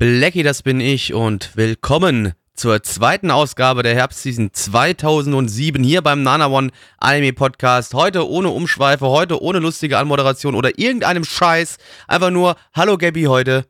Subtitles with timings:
[0.00, 6.46] Blackie, das bin ich und willkommen zur zweiten Ausgabe der Herbstseason 2007 hier beim Nana
[6.46, 7.92] One Anime Podcast.
[7.92, 11.76] Heute ohne Umschweife, heute ohne lustige Anmoderation oder irgendeinem Scheiß.
[12.08, 13.66] Einfach nur Hallo Gabby heute.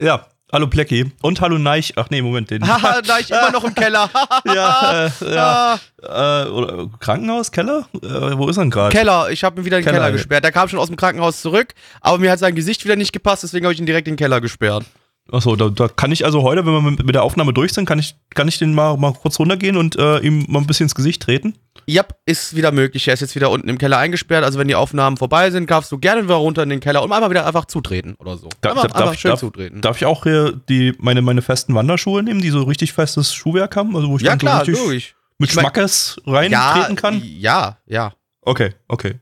[0.00, 1.94] Ja, hallo Plecki und hallo Neich.
[1.96, 2.64] Ach nee, Moment, den.
[2.68, 4.08] Haha, da ich immer noch im Keller.
[4.44, 5.80] ja, äh, ja.
[6.04, 7.88] Äh, oder, Krankenhaus, Keller?
[7.94, 8.96] Äh, wo ist er denn gerade?
[8.96, 10.12] Keller, ich habe ihn wieder in den Keller, Keller.
[10.12, 10.44] gesperrt.
[10.44, 13.42] Der kam schon aus dem Krankenhaus zurück, aber mir hat sein Gesicht wieder nicht gepasst,
[13.42, 14.84] deswegen habe ich ihn direkt in den Keller gesperrt.
[15.32, 17.84] Achso, da, da kann ich also heute, wenn wir mit, mit der Aufnahme durch sind,
[17.86, 20.84] kann ich, kann ich den mal, mal kurz runtergehen und äh, ihm mal ein bisschen
[20.84, 21.54] ins Gesicht treten.
[21.86, 23.06] Ja, ist wieder möglich.
[23.08, 24.44] Er ist jetzt wieder unten im Keller eingesperrt.
[24.44, 27.12] Also wenn die Aufnahmen vorbei sind, darfst du gerne wieder runter in den Keller und
[27.12, 28.48] einmal wieder einfach zutreten oder so.
[28.60, 29.80] Da- einfach, da- darf einfach ich- schön darf- zutreten.
[29.80, 33.74] Darf ich auch hier die, meine, meine festen Wanderschuhe nehmen, die so richtig festes Schuhwerk
[33.76, 33.94] haben?
[33.96, 37.20] Also wo ich ja dann klar, so richtig mit Ich mein- Schmackes reintreten kann?
[37.24, 38.12] Ja, ja.
[38.42, 39.16] Okay, okay.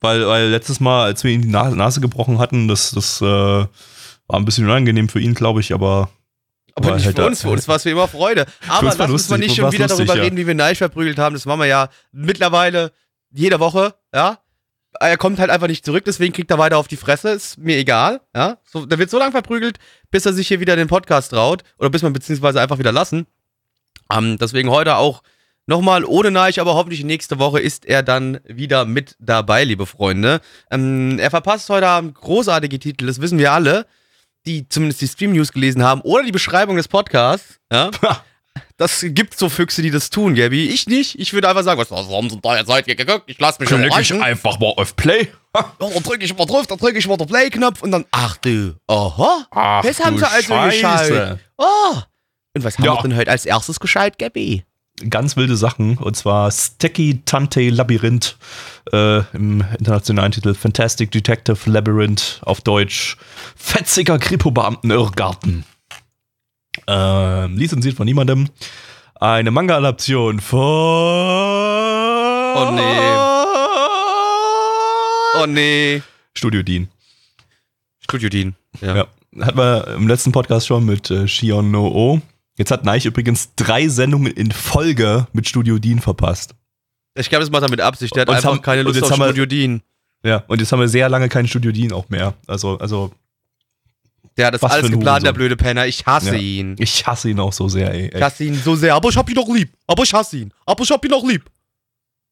[0.00, 3.64] Weil, weil letztes Mal, als wir ihm die Na- Nase gebrochen hatten, das, das äh,
[4.28, 6.10] war ein bisschen unangenehm für ihn, glaube ich, aber.
[6.74, 8.44] Aber, nicht halt für uns, für uns war es wie immer Freude.
[8.68, 10.24] Aber lass uns mal lustig, nicht schon wieder lustig, darüber ja.
[10.24, 11.34] reden, wie wir Neich verprügelt haben.
[11.34, 12.92] Das machen wir ja mittlerweile
[13.30, 14.40] jede Woche, ja.
[15.00, 17.78] Er kommt halt einfach nicht zurück, deswegen kriegt er weiter auf die Fresse, ist mir
[17.78, 18.58] egal, ja.
[18.64, 19.78] So, der wird so lange verprügelt,
[20.10, 23.26] bis er sich hier wieder den Podcast traut oder bis man beziehungsweise einfach wieder lassen.
[24.12, 25.22] Ähm, deswegen heute auch
[25.66, 30.40] nochmal ohne Neich, aber hoffentlich nächste Woche ist er dann wieder mit dabei, liebe Freunde.
[30.70, 33.86] Ähm, er verpasst heute Abend großartige Titel, das wissen wir alle,
[34.46, 37.58] die zumindest die Stream-News gelesen haben oder die Beschreibung des Podcasts.
[37.72, 37.90] Ja?
[38.78, 40.68] Das gibt so Füchse, die das tun, Gabi.
[40.68, 41.18] Ich nicht.
[41.18, 43.24] Ich würde einfach sagen, was, warum sind da jetzt seid ihr geguckt?
[43.26, 44.22] Ich lass mich überraschen.
[44.22, 45.28] einfach mal auf Play.
[45.54, 48.36] Ja, dann drücke ich mal drauf, dann drücke ich mal den Play-Knopf und dann, ach
[48.38, 49.46] du, aha.
[49.50, 51.12] Ach, das haben sie also Scheiße.
[51.12, 51.38] gescheit.
[51.56, 51.96] Oh.
[52.54, 52.94] Und was haben Ja.
[52.94, 54.64] wir denn heute als erstes gescheit, Gabi?
[55.10, 58.38] Ganz wilde Sachen, und zwar Sticky Tante Labyrinth
[58.92, 63.18] äh, im internationalen Titel Fantastic Detective Labyrinth auf Deutsch
[63.56, 65.64] Fetziger Kripo-Beamten-Irrgarten.
[66.88, 68.48] Äh, lizenziert von niemandem.
[69.16, 70.58] Eine Manga-Adaption von.
[72.56, 73.16] Oh nee.
[75.42, 76.02] Oh nee.
[76.34, 76.88] Studio Dean.
[78.00, 78.54] Studio Dean.
[78.80, 78.96] Ja.
[78.96, 79.06] Ja.
[79.40, 82.20] Hatten wir im letzten Podcast schon mit äh, Shion No O.
[82.58, 86.54] Jetzt hat Neich übrigens drei Sendungen in Folge mit Studio Dean verpasst.
[87.14, 88.14] Ich glaube, das macht er mit Absicht.
[88.14, 89.82] Der hat einfach haben- keine Lust auf haben wir- Studio Dean.
[90.24, 92.34] Ja, und jetzt haben wir sehr lange kein Studio Dean auch mehr.
[92.46, 93.12] Also, also
[94.36, 95.86] Der hat das alles geplant, der blöde Penner.
[95.86, 96.40] Ich hasse Ja.
[96.40, 96.76] ihn.
[96.78, 98.10] ich hasse ihn auch so sehr, ey.
[98.14, 98.94] Ich hasse ihn so sehr.
[98.94, 99.72] Aber ich hab ihn doch lieb.
[99.86, 100.52] Aber ich hasse ihn.
[100.66, 101.50] Aber ich hab ihn auch lieb.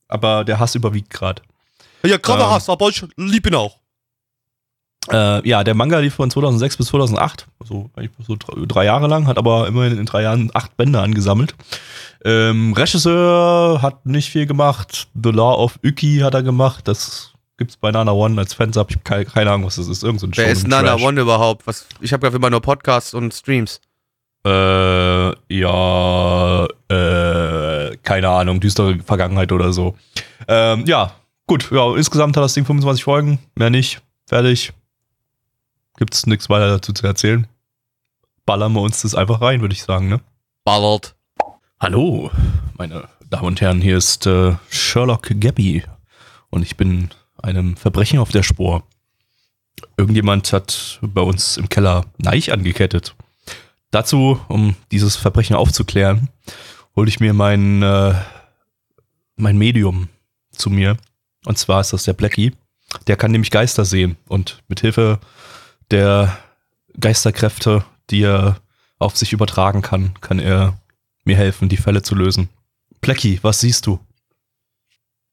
[0.08, 1.40] Aber der Hass überwiegt gerade.
[2.04, 2.50] Ja, gerade Ähm.
[2.50, 3.78] Hass, aber ich lieb ihn auch.
[5.10, 9.26] Äh, ja, der Manga lief von 2006 bis 2008, also eigentlich so drei, Jahre lang,
[9.26, 11.54] hat aber immerhin in drei Jahren acht Bände angesammelt.
[12.24, 15.08] Ähm, Regisseur hat nicht viel gemacht.
[15.22, 16.88] The Law of Uki hat er gemacht.
[16.88, 18.52] Das gibt's bei Nana One als.
[18.58, 20.02] Ich habe keine, keine Ahnung, was das ist.
[20.02, 20.94] Irgend so ein Wer ist Nana.
[20.96, 21.66] One überhaupt?
[21.66, 23.80] Was, ich habe ja immer nur Podcasts und Streams.
[24.46, 29.96] Äh, ja, äh, keine Ahnung, düstere Vergangenheit oder so.
[30.48, 31.12] Ähm, ja,
[31.46, 34.72] gut, ja, insgesamt hat das Ding 25 Folgen, mehr nicht, fertig.
[35.96, 37.46] Gibt's nichts weiter dazu zu erzählen.
[38.46, 40.20] Ballern wir uns das einfach rein, würde ich sagen, ne?
[40.64, 41.14] Ballert.
[41.78, 42.30] Hallo,
[42.76, 45.84] meine Damen und Herren, hier ist äh, Sherlock Gabby
[46.50, 47.10] und ich bin
[47.40, 48.82] einem Verbrechen auf der Spur.
[49.96, 53.14] Irgendjemand hat bei uns im Keller Neich angekettet.
[53.92, 56.28] Dazu, um dieses Verbrechen aufzuklären,
[56.96, 58.14] hole ich mir mein, äh,
[59.36, 60.08] mein Medium
[60.50, 60.96] zu mir.
[61.44, 62.52] Und zwar ist das der Blackie.
[63.06, 65.20] Der kann nämlich Geister sehen und mit Hilfe
[65.90, 66.38] der
[66.98, 68.60] Geisterkräfte, die er
[68.98, 70.78] auf sich übertragen kann, kann er
[71.24, 72.48] mir helfen, die Fälle zu lösen.
[73.00, 73.98] Blackie, was siehst du?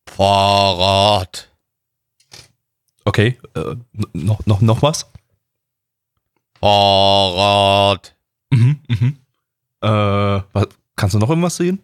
[0.08, 1.50] Fahrrad.
[3.06, 3.76] Okay, äh,
[4.14, 5.10] noch, noch, noch was?
[6.60, 8.16] Fahrrad.
[8.52, 9.18] Mhm, mhm.
[9.82, 9.88] Äh,
[10.54, 11.82] was, kannst du noch irgendwas sehen?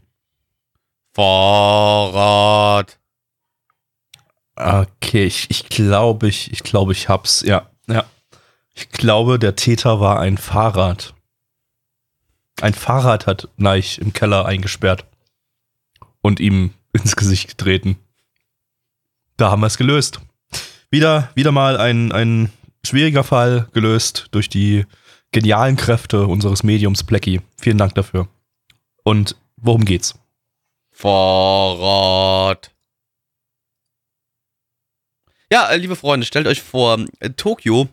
[1.14, 3.00] Fahrrad.
[4.56, 7.42] Okay, ich, ich glaube, ich, ich glaube, ich hab's.
[7.42, 7.70] Ja.
[8.78, 11.16] Ich glaube, der Täter war ein Fahrrad.
[12.62, 15.06] Ein Fahrrad hat Neich im Keller eingesperrt
[16.22, 17.98] und ihm ins Gesicht getreten.
[19.36, 20.22] Da haben wir es gelöst.
[20.92, 22.52] Wieder, wieder mal ein, ein
[22.86, 24.86] schwieriger Fall gelöst durch die
[25.32, 27.42] genialen Kräfte unseres Mediums Blackie.
[27.60, 28.28] Vielen Dank dafür.
[29.04, 30.14] Und worum geht's?
[30.92, 32.72] Vorrat.
[35.52, 37.04] Ja, liebe Freunde, stellt euch vor,
[37.38, 37.90] Tokio,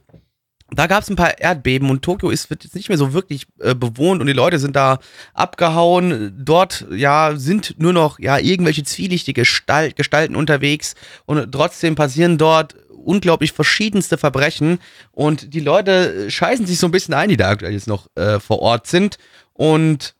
[0.78, 3.46] da gab es ein paar Erdbeben und Tokio ist wird jetzt nicht mehr so wirklich
[3.60, 4.98] äh, bewohnt und die Leute sind da
[5.32, 6.34] abgehauen.
[6.38, 10.94] Dort ja sind nur noch ja irgendwelche zwielichtige Gestalt, Gestalten unterwegs
[11.26, 14.78] und trotzdem passieren dort unglaublich verschiedenste Verbrechen
[15.12, 18.60] und die Leute scheißen sich so ein bisschen ein, die da jetzt noch äh, vor
[18.60, 19.18] Ort sind
[19.52, 20.14] und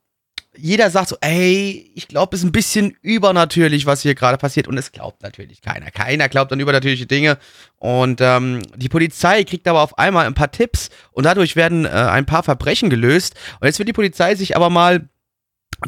[0.56, 4.68] jeder sagt so, ey, ich glaube, es ist ein bisschen übernatürlich, was hier gerade passiert.
[4.68, 5.90] Und es glaubt natürlich keiner.
[5.90, 7.38] Keiner glaubt an übernatürliche Dinge.
[7.76, 11.88] Und ähm, die Polizei kriegt aber auf einmal ein paar Tipps und dadurch werden äh,
[11.88, 13.34] ein paar Verbrechen gelöst.
[13.60, 15.08] Und jetzt wird die Polizei sich aber mal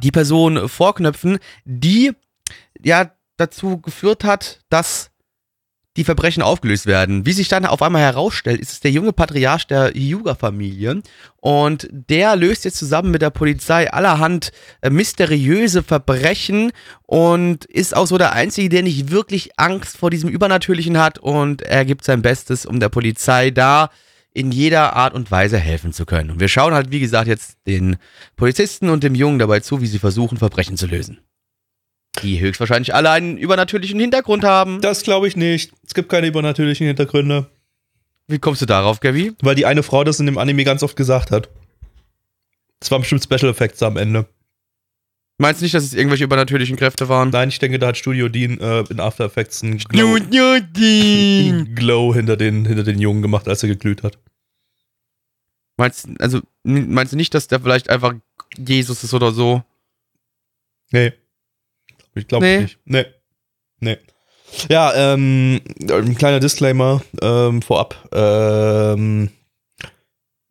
[0.00, 2.12] die Person vorknöpfen, die
[2.82, 5.10] ja dazu geführt hat, dass
[5.96, 7.26] die Verbrechen aufgelöst werden.
[7.26, 11.02] Wie sich dann auf einmal herausstellt, ist es der junge Patriarch der Hyuga-Familie
[11.36, 14.52] und der löst jetzt zusammen mit der Polizei allerhand
[14.82, 16.72] äh, mysteriöse Verbrechen
[17.02, 21.62] und ist auch so der Einzige, der nicht wirklich Angst vor diesem Übernatürlichen hat und
[21.62, 23.90] er gibt sein Bestes, um der Polizei da
[24.34, 26.30] in jeder Art und Weise helfen zu können.
[26.30, 27.96] Und wir schauen halt, wie gesagt, jetzt den
[28.36, 31.20] Polizisten und dem Jungen dabei zu, wie sie versuchen, Verbrechen zu lösen
[32.22, 34.80] die höchstwahrscheinlich alle einen übernatürlichen Hintergrund haben.
[34.80, 35.72] Das glaube ich nicht.
[35.86, 37.46] Es gibt keine übernatürlichen Hintergründe.
[38.28, 39.32] Wie kommst du darauf, Gabi?
[39.40, 41.48] Weil die eine Frau das in dem Anime ganz oft gesagt hat.
[42.80, 44.26] Das waren bestimmt Special Effects am Ende.
[45.38, 47.28] Meinst du nicht, dass es irgendwelche übernatürlichen Kräfte waren?
[47.28, 50.14] Nein, ich denke, da hat Studio Dean äh, in After Effects einen Glow,
[51.74, 54.18] Glow hinter, den, hinter den Jungen gemacht, als er geglüht hat.
[55.76, 58.14] Meinst, also, meinst du nicht, dass der vielleicht einfach
[58.56, 59.62] Jesus ist oder so?
[60.90, 61.12] Nee.
[62.16, 62.60] Ich glaube nee.
[62.60, 62.78] nicht.
[62.84, 63.04] Nee.
[63.80, 63.98] Nee.
[64.68, 68.08] Ja, ähm, ein kleiner Disclaimer ähm, vorab.
[68.12, 69.30] Ähm,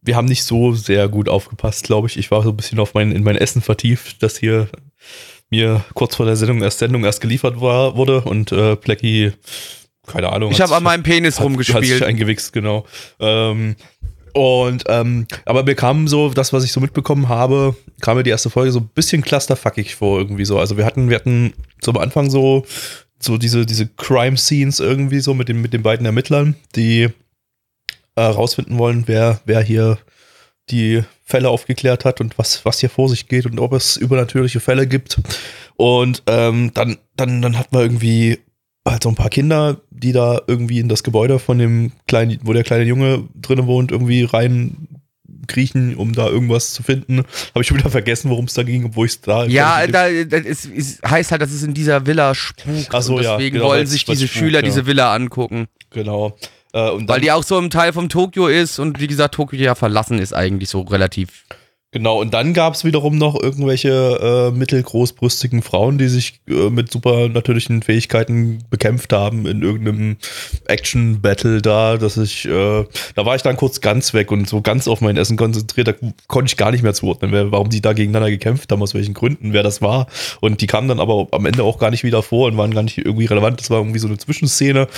[0.01, 2.17] wir haben nicht so sehr gut aufgepasst, glaube ich.
[2.17, 4.69] Ich war so ein bisschen auf mein, in mein Essen vertieft, das hier
[5.49, 9.33] mir kurz vor der Sendung erst Sendung erst geliefert war, wurde und äh, Plecky,
[10.05, 10.51] keine Ahnung.
[10.51, 11.77] Ich habe an meinem Penis hat, rumgespielt.
[11.77, 12.85] Hat sich eingewichst, genau.
[13.19, 13.75] Ähm,
[14.35, 18.31] und, ähm, aber mir kam so, das, was ich so mitbekommen habe, kam mir die
[18.31, 20.59] erste Folge so ein bisschen clusterfuckig vor, irgendwie so.
[20.59, 22.65] Also wir hatten, wir hatten zum Anfang so,
[23.17, 27.07] so diese, diese Crime-Scenes irgendwie so mit, dem, mit den beiden Ermittlern, die
[28.17, 29.99] äh, rausfinden wollen, wer, wer hier
[30.69, 34.59] die Fälle aufgeklärt hat und was, was hier vor sich geht und ob es übernatürliche
[34.59, 35.17] Fälle gibt.
[35.77, 38.39] Und ähm, dann, dann, dann hat man irgendwie
[38.87, 42.53] halt so ein paar Kinder, die da irgendwie in das Gebäude von dem kleinen, wo
[42.53, 44.87] der kleine Junge drinne wohnt, irgendwie rein
[45.47, 47.19] kriechen, um da irgendwas zu finden.
[47.19, 49.45] Habe ich schon wieder vergessen, worum es da ging, obwohl ich es da.
[49.45, 52.89] Ja, da, das ist, ist, heißt halt, dass es in dieser Villa spukt.
[52.91, 54.65] Ach so, und ja, deswegen genau, wollen sich diese spukt, Schüler ja.
[54.65, 55.67] diese Villa angucken.
[55.91, 56.37] Genau.
[56.73, 59.75] Äh, Weil die auch so ein Teil vom Tokio ist und wie gesagt, Tokio ja
[59.75, 61.45] verlassen ist eigentlich so relativ.
[61.95, 66.91] Genau, und dann gab es wiederum noch irgendwelche äh, mittelgroßbrüstigen Frauen, die sich äh, mit
[66.91, 70.17] supernatürlichen Fähigkeiten bekämpft haben in irgendeinem
[70.67, 72.83] Action-Battle da, dass ich, äh,
[73.15, 75.93] da war ich dann kurz ganz weg und so ganz auf mein Essen konzentriert, da
[76.27, 79.13] konnte ich gar nicht mehr zuordnen, wer, warum die da gegeneinander gekämpft haben, aus welchen
[79.13, 80.07] Gründen, wer das war.
[80.41, 82.83] Und die kamen dann aber am Ende auch gar nicht wieder vor und waren gar
[82.83, 83.61] nicht irgendwie relevant.
[83.61, 84.89] Das war irgendwie so eine Zwischenszene.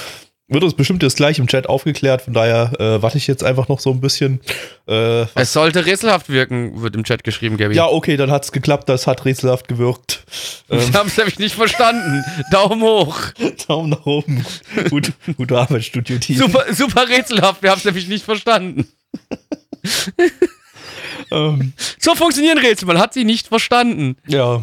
[0.49, 3.67] Wird uns bestimmt jetzt gleich im Chat aufgeklärt, von daher äh, warte ich jetzt einfach
[3.67, 4.39] noch so ein bisschen.
[4.87, 7.75] Äh, Es sollte rätselhaft wirken, wird im Chat geschrieben, Gabi.
[7.75, 10.23] ja, okay, dann hat's geklappt, das hat rätselhaft gewirkt.
[10.69, 12.23] Ähm, Ich hab's nämlich nicht verstanden.
[12.51, 13.17] Daumen hoch.
[13.67, 14.45] Daumen nach oben.
[14.89, 16.37] Gut, gute Arbeit, Studio Team.
[16.37, 17.61] Super, super rätselhaft.
[17.61, 18.87] Wir haben's nämlich nicht verstanden.
[21.29, 22.87] Ähm, So funktionieren Rätsel.
[22.87, 24.15] Man hat sie nicht verstanden.
[24.27, 24.61] ja.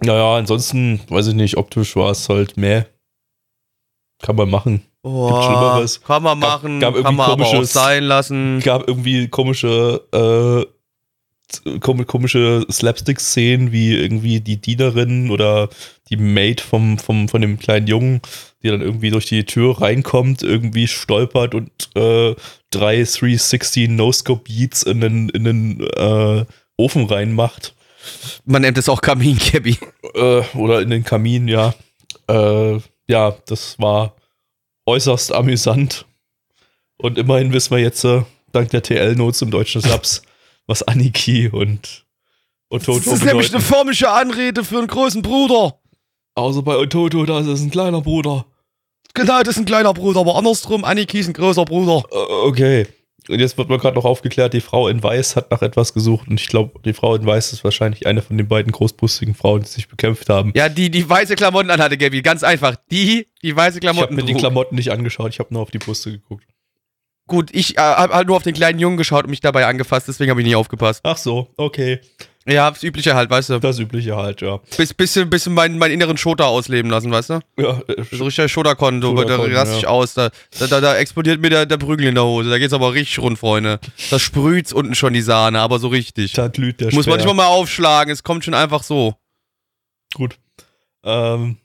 [0.00, 2.86] Naja, ansonsten, weiß ich nicht, optisch war es halt mehr.
[4.24, 4.82] Kann man machen.
[5.02, 6.00] Oh, Schlimmeres.
[6.02, 8.60] Kann man Gab- machen, gab irgendwie kann man aber auch sein lassen.
[8.60, 15.68] gab irgendwie komische, äh, kom komische Slapstick-Szenen, wie irgendwie die Dienerin oder
[16.08, 18.22] die Maid vom, vom, von dem kleinen Jungen,
[18.62, 22.34] die dann irgendwie durch die Tür reinkommt, irgendwie stolpert und äh,
[22.70, 26.46] drei 360 No-Scope-Beats in den, in den äh,
[26.78, 27.74] Ofen reinmacht.
[28.46, 29.76] Man nennt es auch Kamin, Gabi.
[30.14, 31.74] Äh, oder in den Kamin, ja.
[32.26, 34.14] Äh, ja, das war
[34.86, 36.06] äußerst amüsant.
[36.96, 40.22] Und immerhin wissen wir jetzt, äh, dank der TL-Notes im deutschen Subs,
[40.66, 42.04] was Aniki und
[42.70, 43.54] Ototo Das ist nämlich bedeuten.
[43.56, 45.78] eine förmliche Anrede für einen großen Bruder.
[46.36, 48.46] Außer bei Ototo, da ist es ein kleiner Bruder.
[49.14, 52.02] Genau, das ist ein kleiner Bruder, aber andersrum, Aniki ist ein großer Bruder.
[52.10, 52.16] Äh,
[52.48, 52.86] okay.
[53.28, 56.28] Und jetzt wird mir gerade noch aufgeklärt, die Frau in Weiß hat nach etwas gesucht.
[56.28, 59.62] Und ich glaube, die Frau in Weiß ist wahrscheinlich eine von den beiden großbrustigen Frauen,
[59.62, 60.52] die sich bekämpft haben.
[60.54, 62.20] Ja, die, die weiße Klamotten anhatte, Gabi.
[62.22, 62.76] Ganz einfach.
[62.90, 64.40] Die, die weiße ich habe Klamotten mir die trug.
[64.40, 66.44] Klamotten nicht angeschaut, ich habe nur auf die Brüste geguckt.
[67.26, 70.08] gut, ich äh, habe halt nur auf den kleinen Jungen geschaut und mich dabei angefasst,
[70.08, 71.00] deswegen habe ich nicht aufgepasst.
[71.04, 72.00] Ach so, okay.
[72.46, 73.58] Ja, das Übliche halt, weißt du.
[73.58, 74.60] Das übliche halt, ja.
[74.76, 77.40] Bis, bisschen, bisschen meinen, meinen inneren Schoter ausleben lassen, weißt du?
[77.58, 79.88] Ja, äh, So richtig Schoterkonto, da Schoterkon, raste ich ja.
[79.88, 82.74] aus, da, da, da, da explodiert mir der, der Prügel in der Hose, da geht's
[82.74, 83.80] aber richtig rund, Freunde.
[84.10, 86.32] Da sprüht's unten schon die Sahne, aber so richtig.
[86.34, 89.14] da glüht der Muss man nicht mal mal aufschlagen, es kommt schon einfach so.
[90.14, 90.36] Gut.
[91.02, 91.56] Ähm,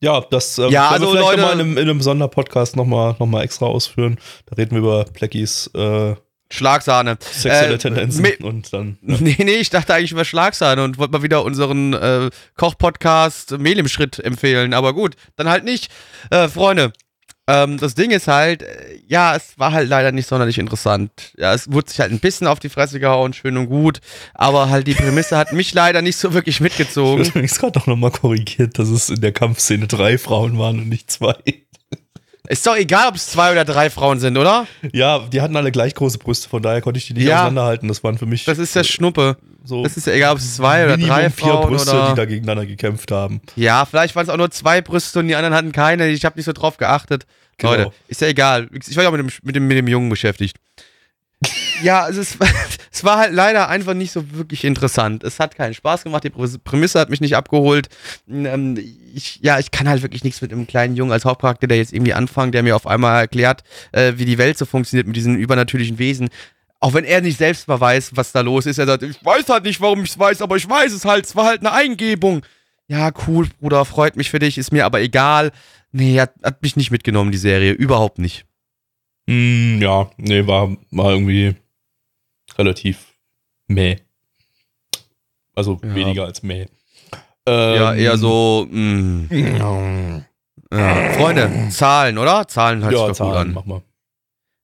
[0.00, 2.00] ja, das ähm, Ja, können wir also vielleicht Leute- noch mal in einem, in einem
[2.00, 4.18] Sonderpodcast nochmal noch mal extra ausführen.
[4.46, 6.14] Da reden wir über Pleckys äh,
[6.54, 7.18] Schlagsahne.
[7.20, 8.98] sexuelle Äh, Tendenzen und dann.
[9.06, 9.16] Ja.
[9.20, 13.78] Nee, nee, ich dachte eigentlich über Schlagsahne und wollte mal wieder unseren äh, Koch-Podcast Mehl
[13.78, 14.72] im Schritt empfehlen.
[14.74, 15.90] Aber gut, dann halt nicht.
[16.30, 16.92] Äh, Freunde,
[17.46, 21.34] ähm, das Ding ist halt, äh, ja, es war halt leider nicht sonderlich interessant.
[21.36, 24.00] Ja, es wurde sich halt ein bisschen auf die Fresse gehauen, schön und gut.
[24.32, 27.18] Aber halt die Prämisse hat mich leider nicht so wirklich Ich mitgezogen.
[27.18, 30.88] wurde übrigens gerade auch nochmal korrigiert, dass es in der Kampfszene drei Frauen waren und
[30.88, 31.36] nicht zwei.
[32.48, 34.66] Ist doch egal, ob es zwei oder drei Frauen sind, oder?
[34.92, 37.36] Ja, die hatten alle gleich große Brüste, von daher konnte ich die nicht Ja.
[37.42, 37.88] auseinanderhalten.
[37.88, 39.38] Das waren für mich Das ist ja Schnuppe.
[39.64, 42.10] so Das ist ja egal, ob es zwei oder drei vier Frauen Brüste, oder...
[42.10, 43.40] die da gegeneinander gekämpft haben.
[43.56, 46.08] Ja, vielleicht waren es auch nur zwei Brüste und die anderen hatten keine.
[46.08, 47.24] Ich habe nicht so drauf geachtet.
[47.56, 47.72] Genau.
[47.74, 48.68] Leute, ist ja egal.
[48.86, 50.56] Ich war ja mit dem, mit dem, mit dem Jungen beschäftigt.
[51.82, 52.48] ja, also es, war-
[52.92, 55.24] es war halt leider einfach nicht so wirklich interessant.
[55.24, 56.24] Es hat keinen Spaß gemacht.
[56.24, 57.88] Die Prä- Prämisse hat mich nicht abgeholt.
[58.28, 58.76] Ähm,
[59.14, 61.92] ich, ja, ich kann halt wirklich nichts mit einem kleinen Jungen als Hauptcharakter, der jetzt
[61.92, 65.36] irgendwie anfängt, der mir auf einmal erklärt, äh, wie die Welt so funktioniert mit diesen
[65.36, 66.28] übernatürlichen Wesen.
[66.80, 68.78] Auch wenn er nicht selbst mal weiß, was da los ist.
[68.78, 71.24] Er sagt, ich weiß halt nicht, warum ich es weiß, aber ich weiß es halt.
[71.24, 72.44] Es war halt eine Eingebung.
[72.88, 75.50] Ja, cool, Bruder, freut mich für dich, ist mir aber egal.
[75.92, 77.72] Nee, hat, hat mich nicht mitgenommen, die Serie.
[77.72, 78.44] Überhaupt nicht.
[79.28, 81.54] Hm, ja, nee, war, war irgendwie
[82.58, 83.14] relativ
[83.68, 83.96] meh.
[85.54, 85.94] Also Ja.
[85.94, 86.66] weniger als meh.
[87.48, 90.24] ja, Ähm, eher so, mh.
[90.72, 91.12] Ja.
[91.12, 92.46] Freunde, Zahlen, oder?
[92.48, 93.52] Zahlen sich Ja, doch gut Zahlen, an.
[93.54, 93.82] mach mal.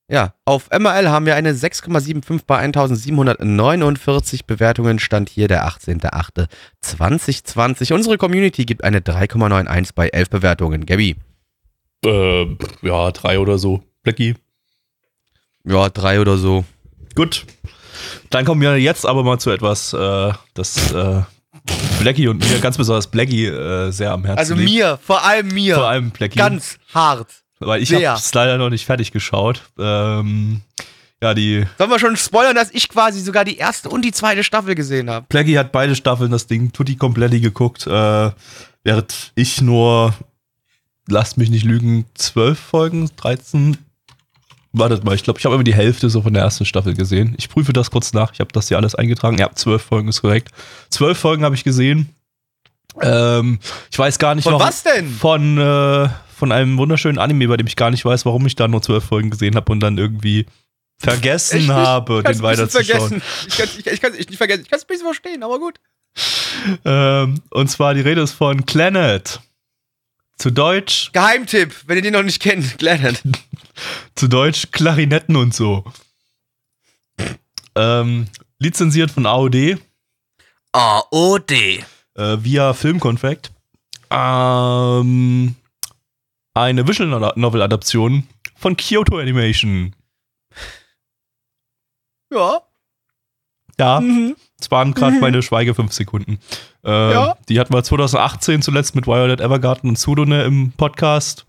[0.09, 4.99] Ja, auf MRL haben wir eine 6,75 bei 1749 Bewertungen.
[4.99, 7.93] Stand hier der 18.08.2020.
[7.93, 10.85] Unsere Community gibt eine 3,91 bei 11 Bewertungen.
[10.85, 11.15] Gabby,
[12.03, 13.81] Äh, ja, drei oder so.
[14.03, 14.35] Blackie.
[15.65, 16.63] Ja, drei oder so.
[17.15, 17.45] Gut.
[18.29, 21.21] Dann kommen wir jetzt aber mal zu etwas, äh, das äh,
[21.99, 24.69] Blackie und mir, ganz besonders Blackie, äh, sehr am Herzen Also liegt.
[24.71, 25.75] mir, vor allem mir.
[25.75, 26.39] Vor allem Blackie.
[26.39, 27.27] Ganz hart.
[27.59, 29.61] weil ich habe es leider noch nicht fertig geschaut.
[29.77, 30.61] Ähm,
[31.21, 34.43] ja, die Sollen wir schon spoilern, dass ich quasi sogar die erste und die zweite
[34.43, 35.25] Staffel gesehen habe?
[35.29, 38.31] Blackie hat beide Staffeln das Ding tutti kompletti geguckt, äh,
[38.83, 40.15] während ich nur,
[41.07, 43.77] lasst mich nicht lügen, zwölf Folgen, 13.
[44.73, 47.35] Wartet mal, ich glaube, ich habe immer die Hälfte so von der ersten Staffel gesehen.
[47.37, 48.31] Ich prüfe das kurz nach.
[48.33, 49.37] Ich habe das hier alles eingetragen.
[49.37, 50.49] Ja, zwölf Folgen ist korrekt.
[50.89, 52.09] Zwölf Folgen habe ich gesehen.
[53.01, 53.59] Ähm,
[53.91, 55.09] ich weiß gar nicht, Von warum- was denn?
[55.09, 58.67] Von, äh, von einem wunderschönen Anime, bei dem ich gar nicht weiß, warum ich da
[58.67, 60.45] nur zwölf Folgen gesehen habe und dann irgendwie
[60.99, 61.69] vergessen nicht?
[61.69, 63.09] habe, Ich den weiterzuschauen.
[63.09, 63.21] vergessen.
[63.47, 64.61] Ich kann es ich, ich kann's nicht vergessen.
[64.63, 65.79] Ich kann es ein bisschen verstehen, aber gut.
[66.85, 69.39] Ähm, und zwar die Rede ist von Planet.
[70.41, 73.15] Zu Deutsch, Geheimtipp, wenn ihr den noch nicht kennt, Glennon.
[74.15, 75.83] zu Deutsch Klarinetten und so.
[77.75, 78.25] Ähm,
[78.57, 79.77] lizenziert von AOD
[80.71, 81.51] AOD.
[81.51, 81.83] äh,
[82.39, 83.51] via Filmconfact.
[84.09, 85.55] Ähm,
[86.55, 89.95] eine Visual Novel Adaption von Kyoto Animation.
[92.33, 92.61] Ja.
[93.79, 94.35] Ja, Mhm.
[94.59, 96.39] es waren gerade meine Schweige fünf Sekunden.
[96.83, 97.37] Ähm, Ja.
[97.49, 101.45] Die hatten wir 2018 zuletzt mit Violet Evergarden und Sudone im Podcast.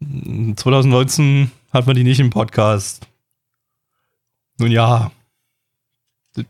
[0.00, 3.06] 2019 hatten wir die nicht im Podcast.
[4.58, 5.10] Nun ja.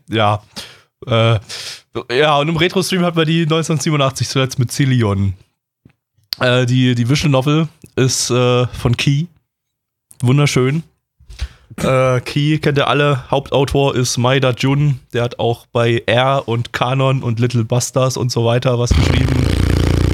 [0.09, 0.41] Ja.
[1.05, 1.39] Äh,
[2.11, 5.33] ja, und im Retro-Stream hatten wir die 1987 zuletzt mit Cilion.
[6.39, 9.25] Äh, die, die Visual Novel ist äh, von Key.
[10.21, 10.83] Wunderschön.
[11.77, 13.29] Äh, Key kennt ihr alle.
[13.29, 14.99] Hauptautor ist Maeda Jun.
[15.13, 19.45] Der hat auch bei R und Canon und Little Busters und so weiter was geschrieben.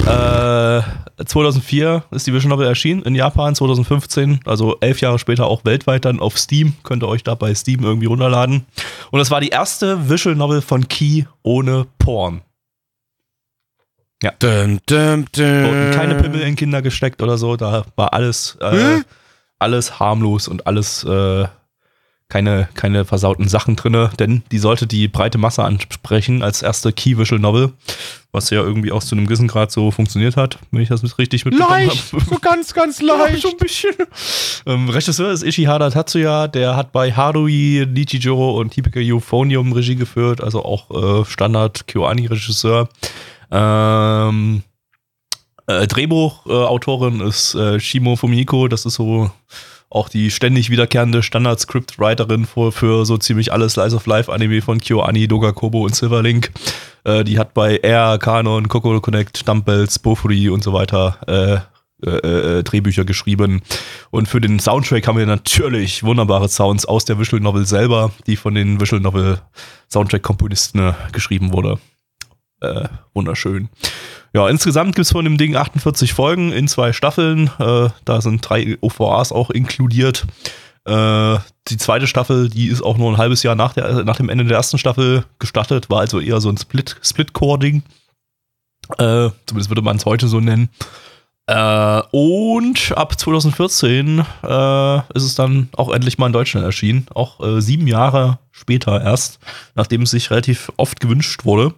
[0.05, 0.81] Äh,
[1.24, 6.03] 2004 ist die Visual Novel erschienen in Japan, 2015, also elf Jahre später auch weltweit
[6.03, 6.74] dann auf Steam.
[6.83, 8.65] Könnt ihr euch da bei Steam irgendwie runterladen.
[9.12, 12.41] Und das war die erste Visual Novel von Key ohne Porn.
[14.39, 15.65] Dum, dum, dum.
[15.65, 17.55] Und keine Pimmel in Kinder gesteckt oder so.
[17.55, 19.01] Da war alles, äh?
[19.63, 21.46] Alles harmlos und alles äh,
[22.29, 27.15] keine, keine versauten Sachen drinne, denn die sollte die breite Masse ansprechen als erste Key
[27.17, 27.74] Visual Novel,
[28.32, 31.46] was ja irgendwie auch zu einem gewissen Grad so funktioniert hat, wenn ich das richtig
[31.46, 32.00] mitbekommen habe.
[32.27, 33.43] so ganz, ganz Ja, leicht.
[33.43, 33.93] so ein bisschen.
[34.65, 40.41] Ähm, Regisseur ist Ishihara Tatsuya, der hat bei Harui, Nichijoro und Typica Euphonium Regie geführt,
[40.41, 42.89] also auch äh, Standard KyoAni-Regisseur.
[43.51, 44.63] Ähm,
[45.67, 49.32] äh, Drehbuchautorin ist äh, Shimo Fumiko, das ist so
[49.89, 55.27] auch die ständig wiederkehrende Standard-Script-Writerin für, für so ziemlich alles Slice of Life-Anime von KyoAni,
[55.27, 56.51] Dogakobo und Silverlink.
[57.03, 62.58] Äh, die hat bei Air, Canon, Kokoro Connect, Dumbbells, Bofuri und so weiter äh, äh,
[62.60, 63.62] äh, Drehbücher geschrieben.
[64.10, 68.36] Und für den Soundtrack haben wir natürlich wunderbare Sounds aus der Visual Novel selber, die
[68.36, 69.39] von den Visual Novel
[69.91, 71.79] Soundtrack-Komponisten äh, geschrieben wurde.
[72.62, 73.70] Äh, wunderschön.
[74.36, 77.52] Ja, insgesamt gibt es von dem Ding 48 Folgen in zwei Staffeln.
[77.60, 80.25] Äh, da sind drei OVAs auch inkludiert.
[80.86, 81.38] Äh,
[81.68, 84.46] die zweite Staffel, die ist auch nur ein halbes Jahr nach, der, nach dem Ende
[84.46, 87.84] der ersten Staffel gestartet, war also eher so ein Split-Core-Ding.
[88.98, 90.70] Äh, zumindest würde man es heute so nennen.
[91.46, 97.06] Äh, und ab 2014 äh, ist es dann auch endlich mal in Deutschland erschienen.
[97.13, 99.40] Auch äh, sieben Jahre später erst,
[99.75, 101.74] nachdem es sich relativ oft gewünscht wurde.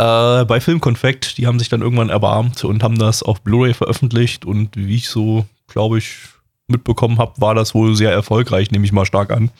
[0.00, 4.46] Äh, bei Filmkonfekt, die haben sich dann irgendwann erbarmt und haben das auf Blu-ray veröffentlicht.
[4.46, 6.20] Und wie ich so, glaube ich,
[6.68, 9.50] mitbekommen habe, war das wohl sehr erfolgreich, nehme ich mal stark an.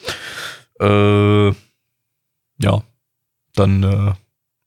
[0.81, 1.49] Äh,
[2.63, 2.83] ja,
[3.55, 4.13] dann äh,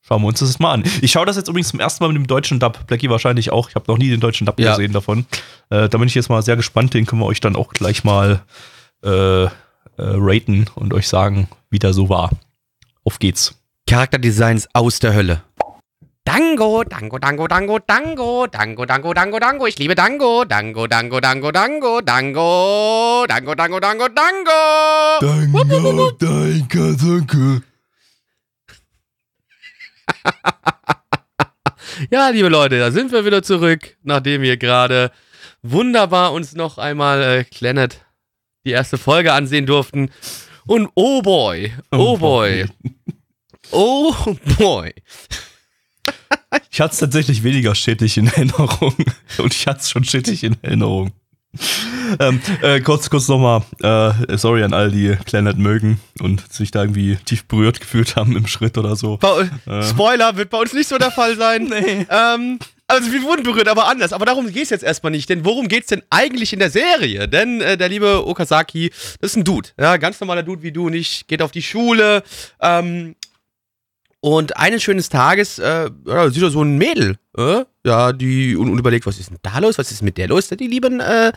[0.05, 0.83] Schauen wir uns das mal an.
[1.01, 2.85] Ich schaue das jetzt übrigens zum ersten Mal mit dem deutschen Dub.
[2.87, 3.69] Blackie wahrscheinlich auch.
[3.69, 4.71] Ich habe noch nie den deutschen Dub ja.
[4.71, 5.25] gesehen davon.
[5.69, 6.93] Äh, da bin ich jetzt mal sehr gespannt.
[6.93, 8.41] Den können wir euch dann auch gleich mal
[9.01, 9.49] äh, äh,
[9.97, 12.31] raten und euch sagen, wie der so war.
[13.05, 13.62] Auf geht's.
[13.87, 15.43] Charakterdesigns aus der Hölle.
[16.25, 19.67] Dango, Dango, Dango, Dango, Dango, Dango, Dango, Dango, Dango.
[19.67, 24.51] Ich liebe Dango, Dango, Dango, Dango, Dango, Dango, Dango, Dango, Dango, Dango.
[25.19, 27.61] Dango, danke, danke.
[32.09, 35.11] ja, liebe Leute, da sind wir wieder zurück, nachdem wir gerade
[35.61, 38.05] wunderbar uns noch einmal äh, Planet
[38.65, 40.09] die erste Folge ansehen durften.
[40.65, 42.65] Und oh boy, oh, oh boy,
[43.73, 44.93] oh boy.
[46.71, 48.95] Ich hatte es tatsächlich weniger stetig in Erinnerung.
[49.37, 51.11] Und ich hatte es schon stetig in Erinnerung
[52.19, 56.81] ähm, äh, kurz, kurz nochmal, äh, sorry an all die Planet mögen und sich da
[56.81, 59.19] irgendwie tief berührt gefühlt haben im Schritt oder so.
[59.65, 59.83] Äh.
[59.83, 61.65] Spoiler wird bei uns nicht so der Fall sein.
[61.69, 62.07] nee.
[62.09, 64.13] Ähm, also wir wurden berührt, aber anders.
[64.13, 65.29] Aber darum geht es jetzt erstmal nicht.
[65.29, 67.27] Denn worum geht es denn eigentlich in der Serie?
[67.27, 69.69] Denn äh, der liebe Okazaki, das ist ein Dude.
[69.79, 72.23] Ja, ganz normaler Dude wie du und ich, geht auf die Schule,
[72.62, 73.15] ähm,
[74.23, 78.69] und eines schönen Tages äh, ja, sieht er so ein Mädel, äh, ja, die und,
[78.69, 79.77] und, überlegt, was ist denn da los?
[79.77, 80.47] Was ist mit der los?
[80.47, 81.33] Die lieben äh,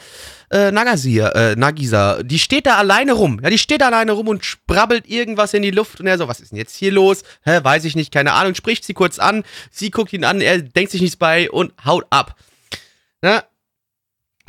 [0.53, 3.41] äh, Nagasier, äh, Nagisa, die steht da alleine rum.
[3.43, 6.29] Ja, die steht da alleine rum und sprabbelt irgendwas in die Luft und er so,
[6.29, 7.25] was ist denn jetzt hier los?
[7.43, 8.55] Hä, weiß ich nicht, keine Ahnung.
[8.55, 12.07] Spricht sie kurz an, sie guckt ihn an, er denkt sich nichts bei und haut
[12.11, 12.37] ab.
[13.21, 13.43] Ja,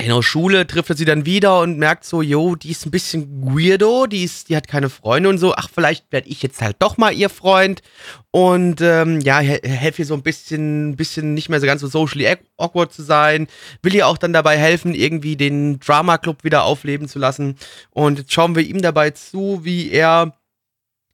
[0.00, 2.92] in der Schule trifft er sie dann wieder und merkt so, jo, die ist ein
[2.92, 5.54] bisschen weirdo, die, ist, die hat keine Freunde und so.
[5.56, 7.82] Ach, vielleicht werde ich jetzt halt doch mal ihr Freund.
[8.30, 12.28] Und ähm, ja, helfe ihr so ein bisschen, bisschen nicht mehr so ganz so socially
[12.56, 13.48] awkward zu sein.
[13.82, 17.56] Will ihr auch dann dabei helfen, irgendwie den Drama Club wieder aufleben zu lassen.
[17.90, 20.38] Und jetzt schauen wir ihm dabei zu, wie er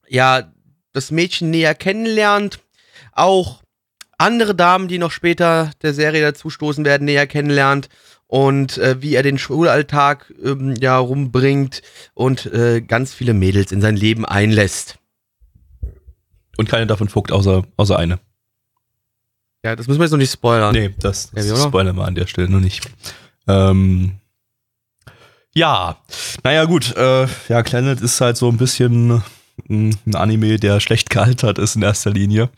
[0.06, 0.52] ja
[0.92, 2.58] das Mädchen näher kennenlernt.
[3.12, 3.62] Auch
[4.18, 7.88] andere Damen, die noch später der Serie dazustoßen werden, näher kennenlernt
[8.26, 11.82] und äh, wie er den Schulalltag ähm, ja rumbringt
[12.14, 14.98] und äh, ganz viele Mädels in sein Leben einlässt.
[16.56, 18.18] Und keine davon fuckt, außer, außer eine.
[19.64, 20.74] Ja, das müssen wir jetzt noch nicht spoilern.
[20.74, 22.88] Nee, das, das ja, spoilern wir an der Stelle noch nicht.
[23.48, 24.16] Ähm,
[25.54, 25.96] ja,
[26.42, 29.22] naja gut, äh, ja, Planet ist halt so ein bisschen
[29.70, 32.50] ein Anime, der schlecht gealtert ist in erster Linie.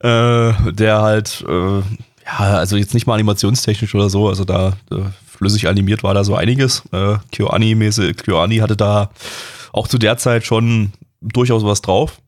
[0.00, 1.82] Äh, der halt äh,
[2.24, 6.24] ja, also jetzt nicht mal animationstechnisch oder so, also da äh, flüssig animiert war da
[6.24, 6.82] so einiges.
[6.92, 9.10] Äh, KyoAni-mäßig, KyoAni hatte da
[9.72, 12.20] auch zu der Zeit schon durchaus was drauf.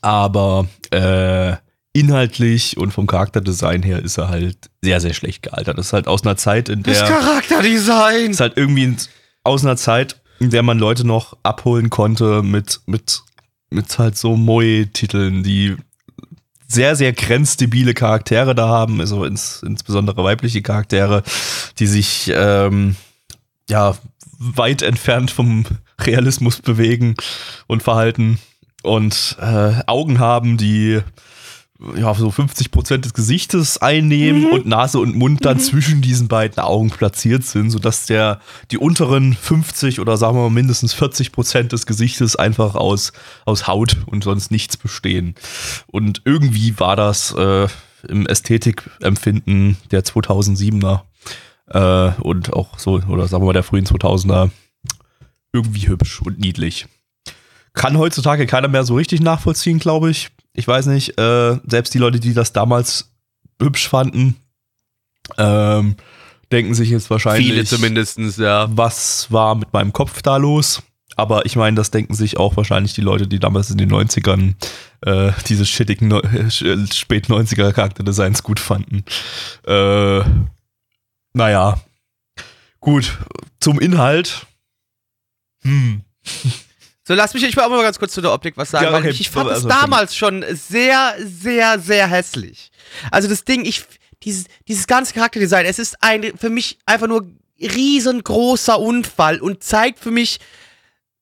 [0.00, 1.56] Aber äh,
[1.92, 5.78] inhaltlich und vom Charakterdesign her ist er halt sehr, sehr schlecht gealtert.
[5.78, 6.94] Das ist halt aus einer Zeit, in der.
[6.94, 8.30] Das Charakterdesign!
[8.30, 8.96] Ist halt irgendwie
[9.44, 13.22] aus einer Zeit, in der man Leute noch abholen konnte mit, mit,
[13.70, 15.76] mit halt so Moe-Titeln, die
[16.72, 21.22] sehr, sehr grenzdebile Charaktere da haben, also ins, insbesondere weibliche Charaktere,
[21.78, 22.96] die sich ähm,
[23.68, 23.94] ja
[24.38, 25.64] weit entfernt vom
[26.00, 27.14] Realismus bewegen
[27.66, 28.38] und verhalten
[28.82, 31.00] und äh, Augen haben, die
[31.96, 34.52] ja, so 50 Prozent des Gesichtes einnehmen mhm.
[34.52, 35.62] und Nase und Mund dann mhm.
[35.62, 38.40] zwischen diesen beiden Augen platziert sind, sodass der,
[38.70, 43.12] die unteren 50 oder sagen wir mal mindestens 40 Prozent des Gesichtes einfach aus,
[43.44, 45.34] aus Haut und sonst nichts bestehen.
[45.86, 47.68] Und irgendwie war das äh,
[48.08, 51.02] im Ästhetikempfinden der 2007er
[51.68, 54.50] äh, und auch so, oder sagen wir mal der frühen 2000er
[55.52, 56.86] irgendwie hübsch und niedlich.
[57.74, 61.98] Kann heutzutage keiner mehr so richtig nachvollziehen, glaube ich ich weiß nicht, äh, selbst die
[61.98, 63.10] Leute, die das damals
[63.60, 64.36] hübsch fanden,
[65.38, 65.96] ähm,
[66.50, 68.66] denken sich jetzt wahrscheinlich, Viele zumindestens, ja.
[68.70, 70.82] was war mit meinem Kopf da los?
[71.16, 74.54] Aber ich meine, das denken sich auch wahrscheinlich die Leute, die damals in den 90ern
[75.02, 79.04] äh, diese shittigen Neu äh, spät 90er Charakterdesigns gut fanden.
[79.66, 80.22] Äh,
[81.34, 81.80] naja.
[82.80, 83.18] Gut,
[83.60, 84.46] zum Inhalt.
[85.62, 86.02] Hm.
[87.12, 88.92] So, lass mich, ich will auch mal ganz kurz zu der Optik was sagen, Ja,
[88.92, 92.70] weil okay, ich, ich fand also es damals schon sehr, sehr, sehr hässlich.
[93.10, 93.84] Also das Ding, ich,
[94.22, 97.26] dieses, dieses ganze Charakterdesign, es ist ein, für mich einfach nur
[97.60, 100.40] riesengroßer Unfall und zeigt für mich,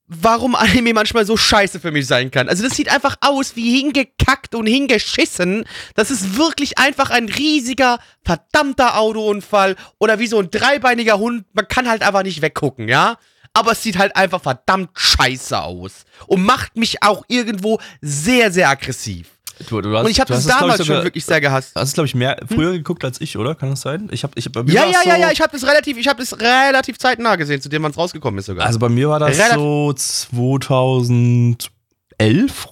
[0.06, 2.48] warum Anime manchmal so scheiße für mich sein kann.
[2.48, 5.64] Also das sieht einfach aus wie hingekackt und hingeschissen.
[5.96, 11.46] Das ist wirklich einfach ein riesiger, verdammter Autounfall oder wie so ein dreibeiniger Hund.
[11.52, 13.18] Man kann halt einfach nicht weggucken, ja?
[13.52, 16.04] Aber es sieht halt einfach verdammt scheiße aus.
[16.26, 19.28] Und macht mich auch irgendwo sehr, sehr aggressiv.
[19.68, 21.72] Du, du hast, Und ich habe du das damals ich, schon wirklich sehr gehasst.
[21.74, 23.54] Hast es, glaube ich, mehr früher geguckt als ich, oder?
[23.54, 24.08] Kann das sein?
[24.10, 26.08] Ich habe, ich, bei mir Ja, ja, ja, so, ja, ich habe das relativ, ich
[26.08, 28.66] habe das relativ zeitnah gesehen, zu dem man es rausgekommen ist sogar.
[28.66, 31.68] Also bei mir war das Relativ- so 2011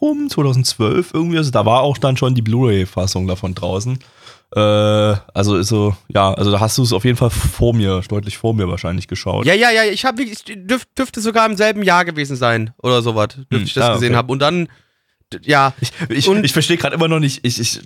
[0.01, 1.39] rum, 2012 irgendwie.
[1.39, 3.99] Also da war auch dann schon die Blu-ray-Fassung davon draußen.
[4.55, 8.01] Äh, also ist so, ja, also da hast du es auf jeden Fall vor mir,
[8.09, 9.45] deutlich vor mir wahrscheinlich geschaut.
[9.45, 13.03] ja, ja, ja, ich habe ich dürf, dürfte sogar im selben Jahr gewesen sein oder
[13.03, 14.17] sowas, dürfte Hm, ich das ah, gesehen okay.
[14.17, 14.31] haben.
[14.31, 14.69] Und dann,
[15.43, 17.81] ja, Ich, ich, ich verstehe gerade immer noch nicht, ich, ich,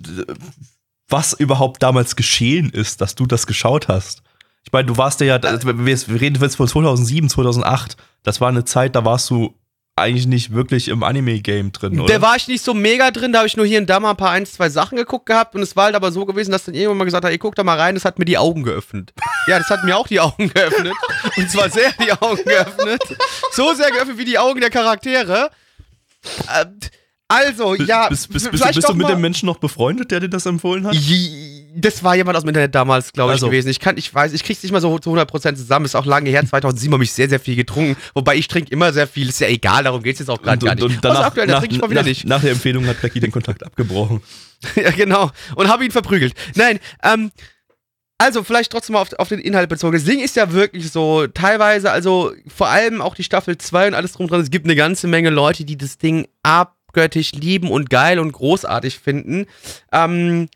[1.09, 4.23] was überhaupt damals geschehen ist, dass du das geschaut hast.
[4.65, 7.97] Ich meine, du warst ja, ja wir, wir reden jetzt von 2007, 2008.
[8.23, 9.53] Das war eine Zeit, da warst du
[9.95, 12.11] eigentlich nicht wirklich im Anime-Game drin, oder?
[12.15, 14.11] Da war ich nicht so mega drin, da habe ich nur hier und da mal
[14.11, 16.63] ein paar ein, zwei Sachen geguckt gehabt und es war halt aber so gewesen, dass
[16.65, 18.63] dann irgendwann mal gesagt hat, ey, guck da mal rein, das hat mir die Augen
[18.63, 19.13] geöffnet.
[19.45, 20.93] Ja, das hat mir auch die Augen geöffnet.
[21.35, 23.01] Und zwar sehr die Augen geöffnet.
[23.51, 25.49] So sehr geöffnet wie die Augen der Charaktere.
[26.57, 26.79] Ähm,
[27.27, 28.07] also, ja.
[28.07, 30.93] bist, bist, bist, bist du mit dem Menschen noch befreundet, der dir das empfohlen hat?
[30.95, 33.47] Je- Das war jemand aus dem Internet damals, glaube ich, Also.
[33.47, 33.69] gewesen.
[33.69, 35.85] Ich kann, ich weiß, ich krieg's nicht mal so zu 100% zusammen.
[35.85, 36.45] Ist auch lange her.
[36.45, 37.95] 2007 habe ich sehr, sehr viel getrunken.
[38.13, 39.29] Wobei ich trinke immer sehr viel.
[39.29, 40.83] Ist ja egal, darum geht's jetzt auch gerade gar nicht.
[40.83, 42.25] und danach, aktuell, da nach, trinke ich mal wieder nach, nicht.
[42.25, 44.21] nach der Empfehlung hat Becky den Kontakt abgebrochen.
[44.75, 45.31] ja, genau.
[45.55, 46.33] Und habe ihn verprügelt.
[46.55, 47.31] Nein, ähm,
[48.17, 49.93] also vielleicht trotzdem mal auf, auf den Inhalt bezogen.
[49.93, 53.93] Das Ding ist ja wirklich so, teilweise, also vor allem auch die Staffel 2 und
[53.95, 57.89] alles drum dran, es gibt eine ganze Menge Leute, die das Ding abgöttisch lieben und
[57.89, 59.45] geil und großartig finden.
[59.91, 60.47] Ähm,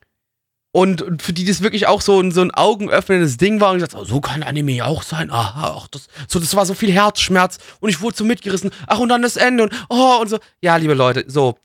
[0.71, 3.77] und, und für die das wirklich auch so ein, so ein augenöffnendes Ding war und
[3.77, 5.31] gesagt, oh, so kann Anime auch sein.
[5.31, 8.71] Aha, ach, das, so, das war so viel Herzschmerz und ich wurde so mitgerissen.
[8.85, 10.39] Ach, und dann das Ende und oh, und so.
[10.61, 11.57] Ja, liebe Leute, so.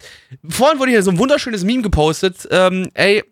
[0.48, 2.48] Vorhin wurde hier so ein wunderschönes Meme gepostet.
[2.50, 3.22] Ähm, ey,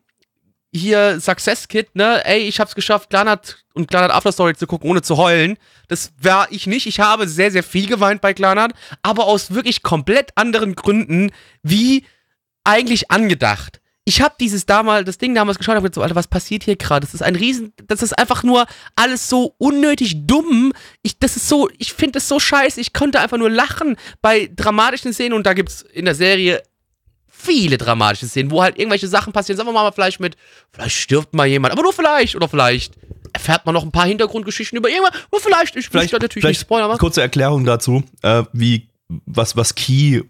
[0.73, 2.25] hier Success Kid, ne?
[2.25, 5.57] Ey, ich hab's geschafft, Glanat und Glanat After Story zu gucken, ohne zu heulen.
[5.89, 6.87] Das war ich nicht.
[6.87, 12.05] Ich habe sehr, sehr viel geweint bei Glanat, aber aus wirklich komplett anderen Gründen, wie
[12.65, 13.80] eigentlich angedacht.
[14.11, 16.65] Ich habe dieses damals, das Ding damals geschaut und hab gedacht, so, Alter, was passiert
[16.65, 17.07] hier gerade?
[17.07, 20.73] Das ist ein Riesen, das ist einfach nur alles so unnötig dumm.
[21.03, 22.81] Ich, das ist so, ich finde das so scheiße.
[22.81, 26.61] Ich konnte einfach nur lachen bei dramatischen Szenen und da gibt's in der Serie
[27.29, 29.57] viele dramatische Szenen, wo halt irgendwelche Sachen passieren.
[29.57, 30.37] Sagen wir mal vielleicht mit,
[30.73, 32.95] vielleicht stirbt mal jemand, aber nur vielleicht oder vielleicht
[33.33, 36.43] erfährt man noch ein paar Hintergrundgeschichten über irgendwann, oder vielleicht, ich will Vielleicht, da natürlich
[36.43, 40.23] vielleicht nicht spoilern, kurze Erklärung dazu, äh, wie, was, was Key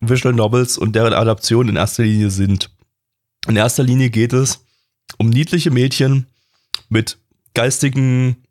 [0.00, 2.70] Visual Novels und deren Adaptionen in erster Linie sind.
[3.46, 4.64] In erster Linie geht es
[5.16, 6.26] um niedliche Mädchen
[6.88, 7.18] mit
[7.54, 8.44] geistigen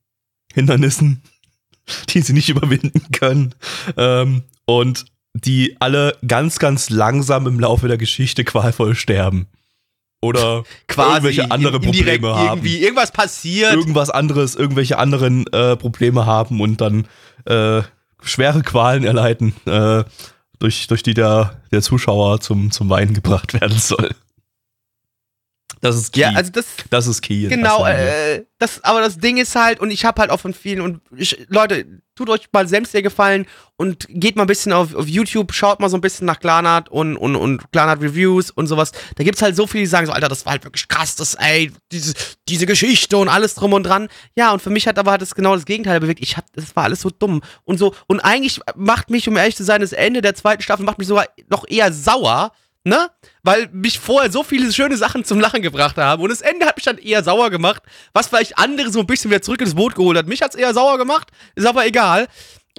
[0.54, 1.22] Hindernissen,
[2.10, 3.54] die sie nicht überwinden können
[3.96, 9.48] ähm, und die alle ganz, ganz langsam im Laufe der Geschichte qualvoll sterben.
[10.20, 12.60] Oder irgendwelche andere Probleme haben.
[12.60, 13.74] irgendwie irgendwas passiert.
[13.74, 17.08] irgendwas anderes, irgendwelche anderen äh, Probleme haben und dann
[17.46, 17.84] äh,
[18.24, 20.04] schwere Qualen erleiden, äh,
[20.60, 24.10] durch, durch die der, der Zuschauer zum, zum Weinen gebracht werden soll.
[25.82, 26.22] Das ist key.
[26.22, 27.48] ja, also das das ist key.
[27.48, 30.82] Genau, äh, das, aber das Ding ist halt, und ich habe halt auch von vielen,
[30.82, 34.96] und ich, Leute, tut euch mal selbst der Gefallen und geht mal ein bisschen auf,
[34.96, 38.66] auf YouTube, schaut mal so ein bisschen nach Glanat und, und, und Glanat Reviews und
[38.66, 38.92] sowas.
[39.16, 41.36] Da gibt's halt so viele, die sagen so, Alter, das war halt wirklich krass, das,
[41.36, 42.14] ey, diese,
[42.50, 44.08] diese Geschichte und alles drum und dran.
[44.36, 46.22] Ja, und für mich hat aber halt das genau das Gegenteil bewegt.
[46.22, 47.42] Ich hab, das war alles so dumm.
[47.66, 50.86] Und so, und eigentlich macht mich, um ehrlich zu sein, das Ende der zweiten Staffel
[50.86, 52.52] macht mich sogar noch eher sauer,
[52.88, 53.10] ne?
[53.44, 56.24] Weil mich vorher so viele schöne Sachen zum Lachen gebracht haben.
[56.24, 59.30] Und das Ende hat mich dann eher sauer gemacht, was vielleicht andere so ein bisschen
[59.30, 60.28] wieder zurück ins Boot geholt hat.
[60.28, 62.28] Mich hat's eher sauer gemacht, ist aber egal.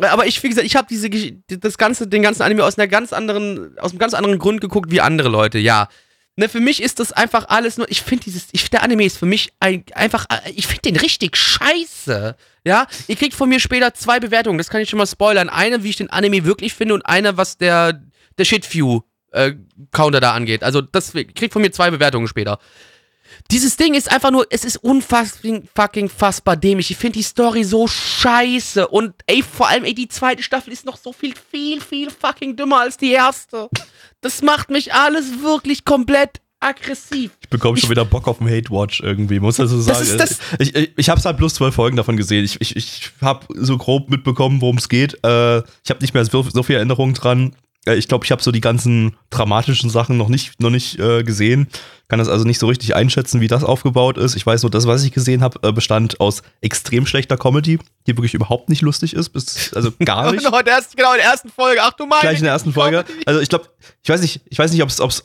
[0.01, 1.11] Aber ich, wie gesagt, ich habe diese
[1.49, 4.91] das ganze, den ganzen Anime aus einer ganz anderen, aus einem ganz anderen Grund geguckt
[4.91, 5.89] wie andere Leute, ja.
[6.37, 9.19] Ne, für mich ist das einfach alles nur, ich finde dieses, ich, der Anime ist
[9.19, 12.37] für mich ein, einfach, ich finde den richtig scheiße.
[12.65, 15.49] Ja, ihr kriegt von mir später zwei Bewertungen, das kann ich schon mal spoilern.
[15.49, 18.05] Eine, wie ich den Anime wirklich finde und eine, was der,
[18.39, 19.01] der Shitview
[19.33, 19.53] äh,
[19.93, 20.63] Counter da angeht.
[20.63, 22.59] Also das kriegt von mir zwei Bewertungen später.
[23.51, 26.91] Dieses Ding ist einfach nur, es ist unfucking fucking fassbar dämlich.
[26.91, 28.89] Ich finde die Story so scheiße.
[28.89, 32.57] Und ey, vor allem, ey, die zweite Staffel ist noch so viel, viel, viel fucking
[32.57, 33.69] dümmer als die erste.
[34.21, 37.31] Das macht mich alles wirklich komplett aggressiv.
[37.41, 40.03] Ich bekomme schon wieder Bock auf einen Hate-Watch irgendwie, muss also sagen.
[40.03, 42.45] ist das- ich ich, ich habe halt bloß zwölf Folgen davon gesehen.
[42.45, 45.15] Ich, ich, ich habe so grob mitbekommen, worum es geht.
[45.25, 47.55] Äh, ich habe nicht mehr so, so viel Erinnerung dran.
[47.89, 51.25] Äh, ich glaube, ich habe so die ganzen dramatischen Sachen noch nicht, noch nicht äh,
[51.25, 51.69] gesehen.
[52.09, 54.37] Kann das also nicht so richtig einschätzen, wie das aufgebaut ist.
[54.37, 58.17] Ich weiß nur, das, was ich gesehen habe, äh, bestand aus extrem schlechter Comedy, die
[58.17, 59.31] wirklich überhaupt nicht lustig ist.
[59.31, 60.45] Bis, also gar nicht.
[60.45, 61.81] Genau, in der ersten, genau, in der ersten Folge.
[61.83, 63.05] Ach du meine gleich in der ersten Folge.
[63.27, 63.69] Also ich glaube,
[64.03, 65.25] ich weiß nicht, ich weiß nicht, ob's, ob's,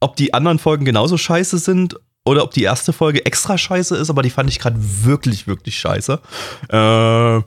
[0.00, 4.10] ob die anderen Folgen genauso scheiße sind oder ob die erste Folge extra scheiße ist,
[4.10, 6.20] aber die fand ich gerade wirklich, wirklich scheiße.
[6.68, 7.42] Äh,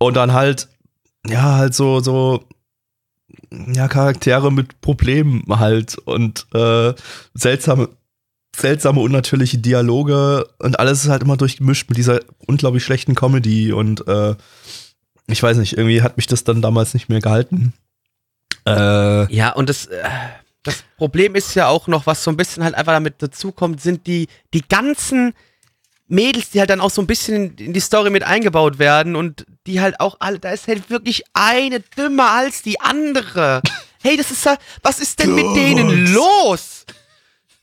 [0.00, 0.68] und dann halt,
[1.26, 2.44] ja, halt so, so,
[3.72, 6.94] ja, Charaktere mit Problemen halt und äh,
[7.34, 7.88] seltsame,
[8.54, 14.06] seltsame, unnatürliche Dialoge und alles ist halt immer durchgemischt mit dieser unglaublich schlechten Comedy und
[14.08, 14.34] äh,
[15.26, 17.74] ich weiß nicht, irgendwie hat mich das dann damals nicht mehr gehalten.
[18.66, 20.02] Äh, Ja, und das, äh,
[20.62, 24.06] das Problem ist ja auch noch, was so ein bisschen halt einfach damit dazukommt, sind
[24.06, 25.34] die, die ganzen
[26.08, 29.14] Mädels, die halt dann auch so ein bisschen in, in die Story mit eingebaut werden
[29.14, 33.62] und die halt auch alle, da ist halt wirklich eine dümmer als die andere.
[34.02, 36.86] Hey, das ist ja, was ist denn mit denen los?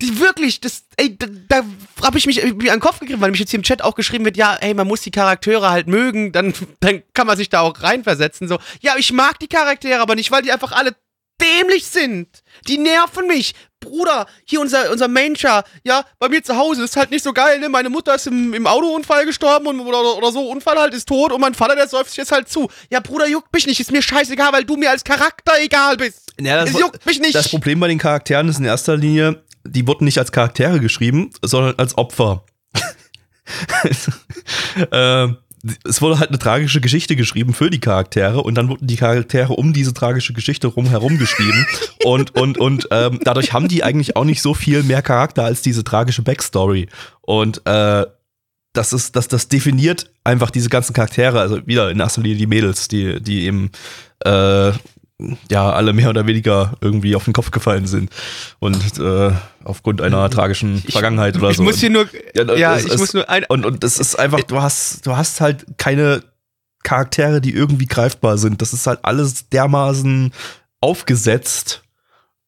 [0.01, 1.63] Die wirklich, das, ey, da, da
[2.03, 3.95] habe ich mich irgendwie an den Kopf gegriffen, weil mich jetzt hier im Chat auch
[3.95, 7.49] geschrieben wird, ja, ey, man muss die Charaktere halt mögen, dann, dann kann man sich
[7.49, 8.47] da auch reinversetzen.
[8.47, 10.95] So, ja, ich mag die Charaktere aber nicht, weil die einfach alle
[11.41, 12.43] dämlich sind.
[12.67, 13.55] Die nerven mich.
[13.85, 17.59] Bruder, hier unser, unser Mainchar, ja, bei mir zu Hause ist halt nicht so geil,
[17.59, 17.69] ne?
[17.69, 21.31] Meine Mutter ist im, im Autounfall gestorben und, oder, oder so, Unfall halt ist tot
[21.31, 22.69] und mein Vater, der säuft sich jetzt halt zu.
[22.89, 26.33] Ja, Bruder, juckt mich nicht, ist mir scheißegal, weil du mir als Charakter egal bist.
[26.39, 27.35] Ja, das es juckt mich nicht.
[27.35, 31.31] Das Problem bei den Charakteren ist in erster Linie, die wurden nicht als Charaktere geschrieben,
[31.41, 32.43] sondern als Opfer.
[34.91, 35.27] äh,
[35.83, 39.53] es wurde halt eine tragische Geschichte geschrieben für die Charaktere und dann wurden die Charaktere
[39.53, 41.65] um diese tragische Geschichte rumherum geschrieben
[42.03, 45.61] und und und ähm, dadurch haben die eigentlich auch nicht so viel mehr Charakter als
[45.61, 46.87] diese tragische Backstory.
[47.21, 48.05] Und äh,
[48.73, 51.39] das ist das das definiert einfach diese ganzen Charaktere.
[51.39, 53.71] Also wieder in erster Linie die Mädels die die eben
[54.19, 54.71] äh,
[55.49, 58.11] ja, alle mehr oder weniger irgendwie auf den Kopf gefallen sind.
[58.59, 59.31] Und äh,
[59.63, 61.63] aufgrund einer tragischen Vergangenheit oder Ich so.
[61.63, 64.17] muss hier nur, Ja, ja, das ich ist- muss nur ein, und, und das ist
[64.19, 66.23] einfach, du hast, du hast halt keine
[66.83, 68.61] Charaktere, die irgendwie greifbar sind.
[68.61, 70.31] Das ist halt alles dermaßen
[70.81, 71.83] aufgesetzt.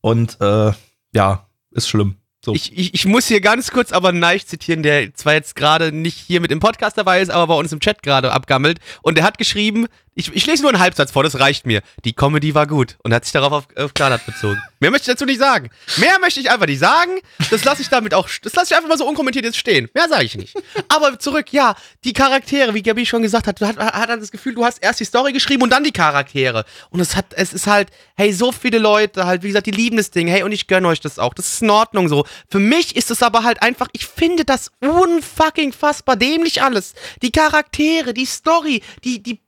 [0.02, 0.72] Und äh,
[1.14, 2.16] ja, ist schlimm.
[2.46, 2.54] So.
[2.54, 6.18] Ich, ich, ich muss hier ganz kurz aber Neich zitieren, der zwar jetzt gerade nicht
[6.18, 8.80] hier mit im Podcast dabei ist, aber bei uns im Chat gerade abgammelt.
[9.02, 11.84] Und der hat geschrieben, ich, ich lese nur einen Halbsatz vor, das reicht mir.
[12.04, 14.60] Die Comedy war gut und hat sich darauf auf, auf Klarnack bezogen.
[14.80, 15.70] Mehr möchte ich dazu nicht sagen.
[15.98, 17.20] Mehr möchte ich einfach nicht sagen.
[17.52, 19.90] Das lasse ich damit auch, das lasse ich einfach mal so unkommentiert jetzt stehen.
[19.94, 20.56] Mehr sage ich nicht.
[20.90, 24.56] Aber zurück, ja, die Charaktere, wie Gabi schon gesagt hat, hat, hat dann das Gefühl,
[24.56, 26.66] du hast erst die Story geschrieben und dann die Charaktere.
[26.90, 29.98] Und es hat, es ist halt, hey, so viele Leute halt, wie gesagt, die lieben
[29.98, 31.36] das Ding, hey, und ich gönne euch das auch.
[31.36, 32.26] Das ist in Ordnung so.
[32.50, 36.96] Für mich ist es aber halt einfach, ich finde das unfucking fassbar dämlich alles.
[37.22, 39.42] Die Charaktere, die Story, die, die,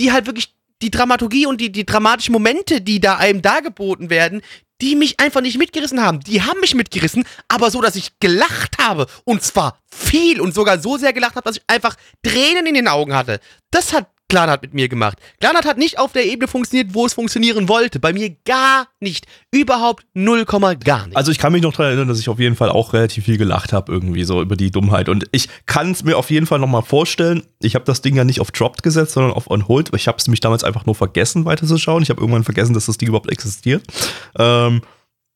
[0.00, 4.40] die halt wirklich, die Dramaturgie und die, die dramatischen Momente, die da einem dargeboten werden,
[4.80, 6.20] die mich einfach nicht mitgerissen haben.
[6.20, 9.06] Die haben mich mitgerissen, aber so, dass ich gelacht habe.
[9.24, 12.88] Und zwar viel und sogar so sehr gelacht habe, dass ich einfach Tränen in den
[12.88, 13.40] Augen hatte.
[13.70, 15.18] Das hat Glanat mit mir gemacht.
[15.40, 18.00] Glanat hat nicht auf der Ebene funktioniert, wo es funktionieren wollte.
[18.00, 19.26] Bei mir gar nicht.
[19.50, 21.16] Überhaupt 0, gar nicht.
[21.16, 23.36] Also ich kann mich noch daran erinnern, dass ich auf jeden Fall auch relativ viel
[23.36, 26.58] gelacht habe irgendwie so über die Dummheit und ich kann es mir auf jeden Fall
[26.58, 27.42] noch mal vorstellen.
[27.60, 29.90] Ich habe das Ding ja nicht auf Dropped gesetzt, sondern auf On Hold.
[29.94, 32.02] Ich habe es mich damals einfach nur vergessen weiterzuschauen.
[32.02, 33.84] Ich habe irgendwann vergessen, dass das Ding überhaupt existiert.
[34.38, 34.82] Ähm,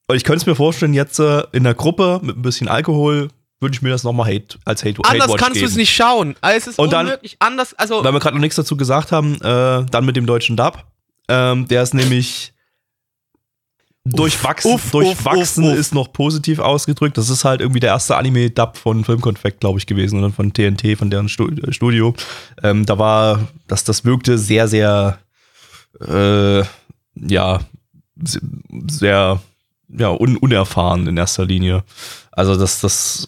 [0.07, 3.29] und ich könnte es mir vorstellen, jetzt äh, in der Gruppe mit ein bisschen Alkohol
[3.65, 5.93] würde ich mir das noch mal hate, als Hate Anders Hate-Watch kannst du es nicht
[5.93, 6.37] schauen.
[6.41, 7.37] Also es ist Und dann- unmöglich.
[7.41, 8.05] Anders, also.
[8.05, 10.85] Weil wir gerade noch nichts dazu gesagt haben, äh, dann mit dem deutschen Dub.
[11.29, 12.53] Ähm, der ist nämlich
[14.07, 15.79] durchwachsen, uff, durchwachsen uff, uff.
[15.79, 17.17] ist noch positiv ausgedrückt.
[17.17, 20.97] Das ist halt irgendwie der erste Anime-Dub von Filmkonfekt, glaube ich, gewesen oder von TNT,
[20.99, 22.15] von deren äh, Studio.
[22.63, 25.19] Ähm, da war, das, das wirkte sehr, sehr,
[26.07, 26.61] äh,
[27.15, 27.61] ja,
[28.23, 28.41] se-
[28.91, 29.41] sehr,
[29.89, 31.83] ja, un unerfahren in erster Linie.
[32.31, 33.27] Also das, das,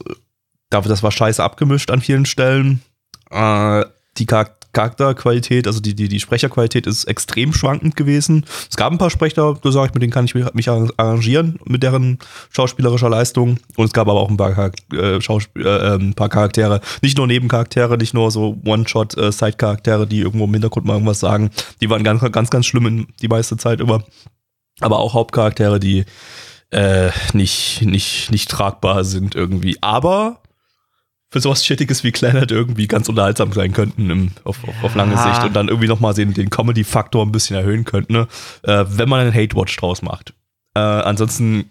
[0.71, 2.83] das war scheiße abgemischt an vielen Stellen.
[3.31, 3.85] Äh,
[4.19, 8.45] die Char Charakterqualität, also die, die, die Sprecherqualität ist extrem schwankend gewesen.
[8.69, 12.19] Es gab ein paar Sprecher, gesagt, mit denen kann ich mich, mich arrangieren, mit deren
[12.51, 13.57] schauspielerischer Leistung.
[13.77, 17.97] Und es gab aber auch ein paar, äh, äh, ein paar Charaktere, nicht nur Nebencharaktere,
[17.97, 21.49] nicht nur so One-Shot-Side-Charaktere, die irgendwo im Hintergrund mal irgendwas sagen.
[21.81, 24.05] Die waren ganz, ganz, ganz schlimm in, die meiste Zeit über.
[24.81, 26.05] Aber auch Hauptcharaktere, die
[26.69, 29.79] äh, nicht, nicht, nicht tragbar sind irgendwie.
[29.81, 30.43] Aber
[31.29, 35.15] für sowas Shittiges wie Planet irgendwie ganz unterhaltsam sein könnten im, auf, auf, auf lange
[35.15, 35.33] Ja.
[35.33, 38.29] Sicht und dann irgendwie nochmal den, den Comedy-Faktor ein bisschen erhöhen könnten, ne?
[38.63, 40.35] äh, wenn man einen Hate-Watch draus macht.
[40.75, 41.71] Äh, ansonsten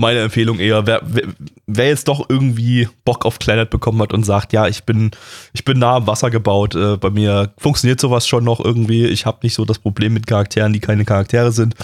[0.00, 1.24] meine Empfehlung eher, wer, wer,
[1.66, 5.10] wer jetzt doch irgendwie Bock auf Planet bekommen hat und sagt, ja, ich bin,
[5.52, 9.26] ich bin nah am Wasser gebaut, äh, bei mir funktioniert sowas schon noch irgendwie, ich
[9.26, 11.74] habe nicht so das Problem mit Charakteren, die keine Charaktere sind,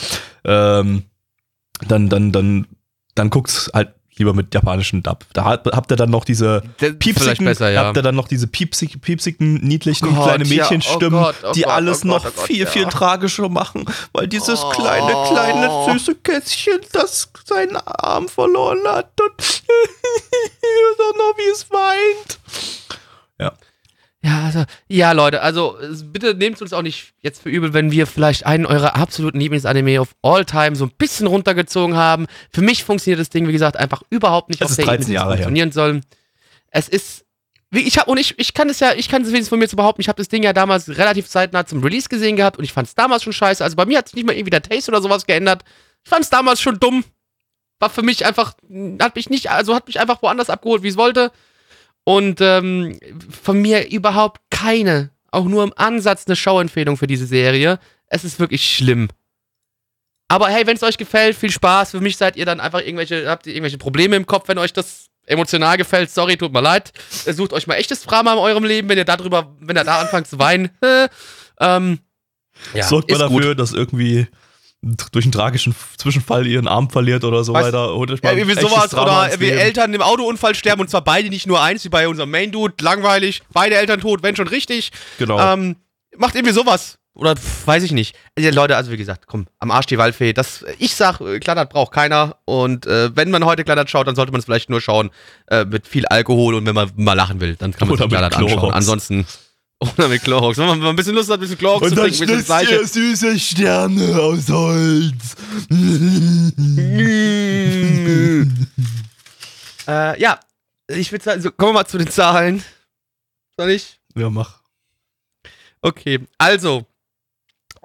[0.45, 1.03] ähm,
[1.87, 2.67] dann, dann, dann,
[3.15, 5.25] dann guckt's halt lieber mit japanischen Dub.
[5.33, 7.85] Da habt ihr dann noch diese piepsigen, besser, ja.
[7.85, 11.35] habt ihr dann noch diese piepsig, piepsigen, niedlichen Oh Gott, kleine ja, oh Mädchenstimmen, Gott,
[11.45, 12.67] oh die Gott, alles oh noch oh viel, ja.
[12.67, 14.71] viel tragischer machen, weil dieses Oh.
[14.71, 19.37] kleine, kleine, süße Kätzchen, das seinen Arm verloren hat und
[21.19, 22.39] noch, wie es weint.
[23.39, 23.53] Ja,
[24.25, 28.45] also, ja, Leute, also bitte nehmt uns auch nicht jetzt für übel, wenn wir vielleicht
[28.47, 32.27] einen eurer absoluten Lieblingsanime auf All-Time so ein bisschen runtergezogen haben.
[32.51, 35.03] Für mich funktioniert das Ding, wie gesagt, einfach überhaupt nicht Es auf ist der 13
[35.03, 35.37] Ebene, Jahre her.
[35.37, 36.01] funktionieren soll.
[36.71, 37.25] Es ist,
[37.73, 39.77] ich habe und ich, ich kann es ja, ich kann es wenigstens von mir zu
[39.77, 42.73] behaupten, ich habe das Ding ja damals relativ zeitnah zum Release gesehen gehabt und ich
[42.73, 43.63] fand es damals schon scheiße.
[43.63, 45.63] Also bei mir hat sich nicht mal irgendwie der Taste oder sowas geändert.
[46.05, 47.05] Ich fand es damals schon dumm.
[47.79, 48.55] War für mich einfach,
[49.01, 51.31] hat mich nicht, also hat mich einfach woanders abgeholt, wie es wollte.
[52.09, 57.81] Und ähm, von mir überhaupt keine, auch nur im Ansatz eine Schauempfehlung für diese Serie.
[58.07, 59.09] Es ist wirklich schlimm.
[60.29, 61.91] Aber hey, wenn es euch gefällt, viel Spaß.
[61.91, 64.73] Für mich seid ihr dann einfach irgendwelche, habt ihr irgendwelche Probleme im Kopf, wenn euch
[64.73, 66.09] das emotional gefällt.
[66.11, 66.93] Sorry, tut mir leid.
[67.25, 70.01] Äh, Sucht euch mal echtes Drama in eurem Leben, wenn ihr darüber, wenn ihr da
[70.01, 70.71] anfangt zu weinen.
[71.61, 71.99] ähm,
[72.73, 73.41] ja, Sorgt mal ist gut.
[73.41, 74.29] dafür, dass irgendwie
[75.13, 77.97] durch einen tragischen Zwischenfall ihren Arm verliert oder so Weißt- weiter.
[77.97, 79.51] Mal Ja, irgendwie sowas Drama oder wie.
[79.51, 82.75] Eltern im Autounfall sterben und zwar beide, nicht nur eins, wie bei unserem Main Dude,
[82.83, 84.93] langweilig, beide Eltern tot, wenn schon richtig.
[85.19, 85.39] Genau.
[85.39, 85.77] Ähm,
[86.17, 86.99] macht irgendwie sowas.
[87.15, 88.15] Oder pf, weiß ich nicht.
[88.39, 90.35] Ja, Leute, also wie gesagt, komm, am Arsch die Waldfee.
[90.35, 92.37] Das, ich sag, äh, Kladdert braucht keiner.
[92.45, 95.11] Und äh, wenn man heute Kladdert schaut, dann sollte man es vielleicht nur schauen
[95.47, 98.11] äh, mit viel Alkohol und wenn man mal lachen will, dann kann man Oder sich
[98.11, 98.73] Kladdert anschauen.
[98.73, 99.27] Ansonsten.
[99.79, 100.59] Oder mit Chlorox.
[100.59, 102.87] Wenn man, ein bisschen Lust hat, ein bisschen Chlorox zu trinken, ein bisschen das Gleiche.
[102.87, 105.37] süße Sterne aus Holz.
[109.89, 110.41] Äh, ja,
[110.89, 112.63] ich würde sagen, so, kommen wir mal zu den Zahlen.
[113.57, 114.01] Soll ich?
[114.17, 114.61] Ja, mach.
[115.81, 116.87] Okay, also,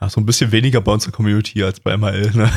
[0.00, 2.50] Ja, so ein bisschen weniger bei unserer Community als bei ML, ne?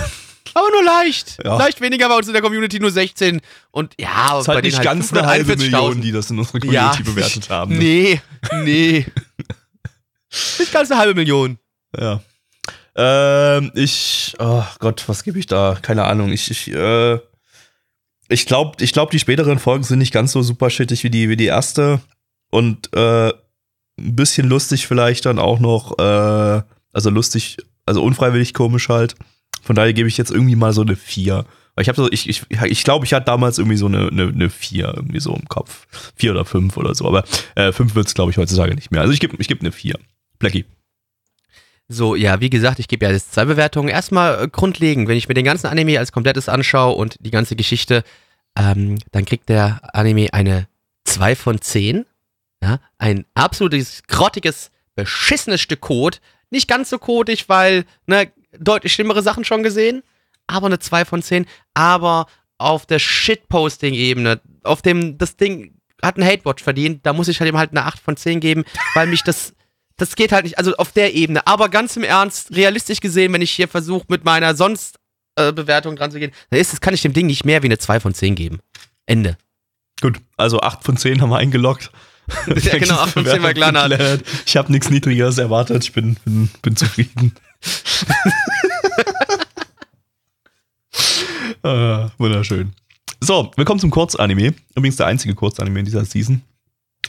[0.54, 1.40] Aber nur leicht.
[1.44, 1.58] Ja.
[1.58, 3.42] Leicht weniger bei uns in der Community, nur 16.
[3.72, 5.58] Und ja, aber ist halt nicht ganz eine halbe 541.000.
[5.58, 7.74] Million, die das in unserer Community bewertet haben.
[7.74, 7.80] Ne?
[7.80, 8.22] Nee,
[8.64, 9.06] nee.
[10.60, 11.58] nicht ganz eine halbe Million.
[11.98, 12.22] Ja.
[12.96, 15.78] Ähm, ich, oh Gott, was gebe ich da?
[15.82, 16.32] Keine Ahnung.
[16.32, 17.20] Ich, ich, äh,
[18.30, 21.30] ich glaube, ich glaub, die späteren Folgen sind nicht ganz so super shittig wie die,
[21.30, 22.02] wie die erste.
[22.52, 28.90] Und äh, ein bisschen lustig vielleicht dann auch noch, äh, also lustig, also unfreiwillig komisch
[28.90, 29.16] halt.
[29.64, 31.46] Von daher gebe ich jetzt irgendwie mal so eine 4.
[31.76, 34.28] Weil ich habe so, ich, ich, ich glaube, ich hatte damals irgendwie so eine, eine,
[34.28, 35.88] eine 4 irgendwie so im Kopf.
[36.16, 37.08] 4 oder 5 oder so.
[37.08, 37.24] Aber
[37.56, 39.02] äh, 5 wird es, glaube ich, heutzutage nicht mehr.
[39.02, 39.98] Also ich gebe ich geb eine 4.
[40.38, 40.66] Blackie.
[41.88, 43.90] So, ja, wie gesagt, ich gebe ja jetzt zwei Bewertungen.
[43.90, 47.56] Erstmal äh, grundlegend, wenn ich mir den ganzen Anime als komplettes anschaue und die ganze
[47.56, 48.04] Geschichte,
[48.58, 50.68] ähm, dann kriegt der Anime eine
[51.06, 52.06] 2 von 10.
[52.62, 56.20] Ja, ein absolutes, grottiges, beschissenes Stück Code.
[56.50, 60.04] Nicht ganz so kodig, weil, ne, deutlich schlimmere Sachen schon gesehen,
[60.48, 61.46] aber eine 2 von 10.
[61.74, 67.40] Aber auf der Shitposting-Ebene, auf dem, das Ding hat einen Hate-Watch verdient, da muss ich
[67.40, 68.64] halt ihm halt eine 8 von 10 geben,
[68.94, 69.54] weil mich das
[69.98, 71.46] das geht halt nicht, also auf der Ebene.
[71.46, 74.98] Aber ganz im Ernst, realistisch gesehen, wenn ich hier versuche, mit meiner sonst
[75.36, 77.68] äh, Bewertung dran zu gehen, dann ist es, kann ich dem Ding nicht mehr wie
[77.68, 78.60] eine 2 von 10 geben.
[79.06, 79.38] Ende.
[80.02, 81.92] Gut, also 8 von 10 haben wir eingeloggt.
[82.48, 84.24] Ja, genau, 8 von 10 bei Glanat.
[84.46, 85.84] Ich habe nichts Niedrigeres erwartet.
[85.84, 87.36] Ich bin, bin, bin zufrieden.
[91.64, 92.74] Äh, wunderschön.
[93.20, 94.54] So, wir kommen zum Kurzanime.
[94.76, 96.42] Übrigens der einzige Kurzanime in dieser Season.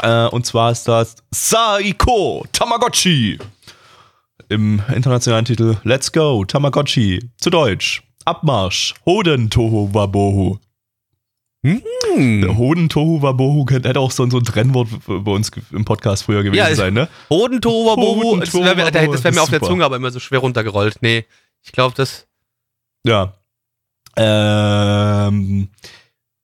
[0.00, 3.38] Äh, und zwar ist das Saiko Tamagotchi.
[4.48, 7.30] Im internationalen Titel Let's Go Tamagotchi.
[7.38, 8.02] Zu Deutsch.
[8.24, 8.94] Abmarsch.
[9.06, 10.58] Hoden Toho Wabohu.
[11.64, 16.24] Der Hoden Tohu Wabohu könnte- hätte auch so, so ein Trennwort bei uns im Podcast
[16.24, 17.08] früher gewesen Ja, sein, ne?
[17.30, 19.62] Hodentohuwabohu, das wäre mir, wär mir auf der.
[19.62, 20.98] Zunge aber immer so schwer runtergerollt.
[21.00, 21.24] Nee,
[21.62, 22.26] ich glaube, das.
[23.06, 23.32] Ja.
[24.16, 25.68] Ähm,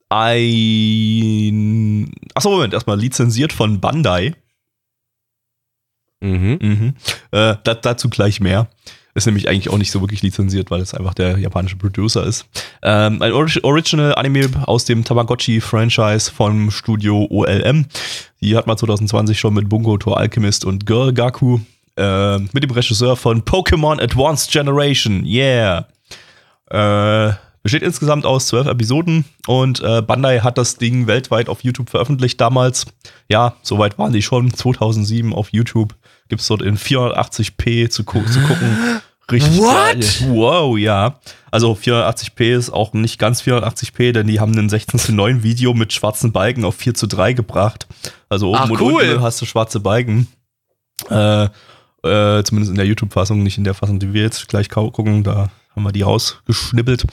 [0.09, 2.11] ein.
[2.35, 4.35] Achso, Moment, erstmal lizenziert von Bandai.
[6.21, 6.59] Mhm.
[6.61, 6.95] Mhm.
[7.31, 8.68] Äh, da, dazu gleich mehr.
[9.15, 12.47] Ist nämlich eigentlich auch nicht so wirklich lizenziert, weil es einfach der japanische Producer ist.
[12.83, 17.87] Ähm, ein Orig Original Anime aus dem Tamagotchi-Franchise vom Studio OLM.
[18.41, 21.59] Die hat man 2020 schon mit Bungo to Alchemist und Girl Gaku.
[21.97, 25.27] Äh, mit dem Regisseur von Pokémon Advanced Generation.
[25.27, 25.89] Yeah.
[26.71, 31.91] Äh, besteht insgesamt aus zwölf Episoden und äh, Bandai hat das Ding weltweit auf YouTube
[31.91, 32.87] veröffentlicht damals.
[33.29, 34.53] Ja, soweit waren die schon.
[34.53, 35.95] 2007 auf YouTube
[36.31, 39.01] gibt es dort in 480p zu, gu zu gucken.
[39.31, 40.01] Richtig What?
[40.01, 40.05] geil.
[40.28, 41.20] Wow, ja.
[41.51, 45.74] Also 480p ist auch nicht ganz 480p, denn die haben ein 16 zu 9 Video
[45.74, 47.87] mit schwarzen Balken auf 4 zu 3 gebracht.
[48.28, 49.03] Also oben Ach, und cool.
[49.03, 50.28] unten hast du schwarze Balken.
[51.11, 51.45] Äh,
[52.03, 55.22] äh, zumindest in der YouTube-Fassung, nicht in der Fassung, die wir jetzt gleich gucken.
[55.22, 57.05] Da haben wir die rausgeschnippelt.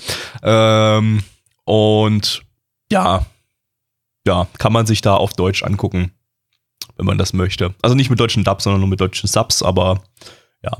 [0.43, 1.23] Ähm,
[1.65, 2.41] und
[2.91, 3.25] ja,
[4.25, 6.11] ja, kann man sich da auf Deutsch angucken,
[6.97, 7.73] wenn man das möchte.
[7.81, 10.01] Also nicht mit deutschen Dubs, sondern nur mit deutschen Subs, aber
[10.63, 10.71] ja,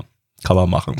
[0.44, 0.96] kann man machen.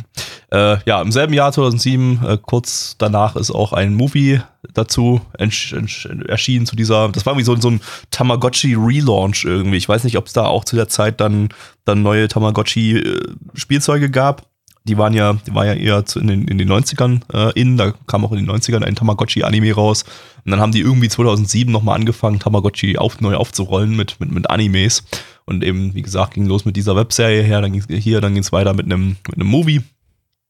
[0.50, 4.40] Äh, ja, im selben Jahr 2007, äh, kurz danach ist auch ein Movie
[4.74, 7.80] dazu erschienen zu dieser, das war irgendwie so, so ein
[8.10, 9.76] Tamagotchi-Relaunch irgendwie.
[9.76, 11.50] Ich weiß nicht, ob es da auch zu der Zeit dann,
[11.84, 14.46] dann neue Tamagotchi-Spielzeuge gab.
[14.88, 17.76] Die waren ja, die waren ja eher zu, in, den, in den 90ern äh, in,
[17.76, 20.04] da kam auch in den 90ern ein Tamagotchi-Anime raus.
[20.44, 24.50] Und dann haben die irgendwie 2007 nochmal angefangen, Tamagotchi auf, neu aufzurollen mit, mit, mit
[24.50, 25.04] Animes.
[25.44, 28.42] Und eben, wie gesagt, ging los mit dieser Webserie her, dann ging's hier, dann ging
[28.42, 29.82] es weiter mit einem, mit Movie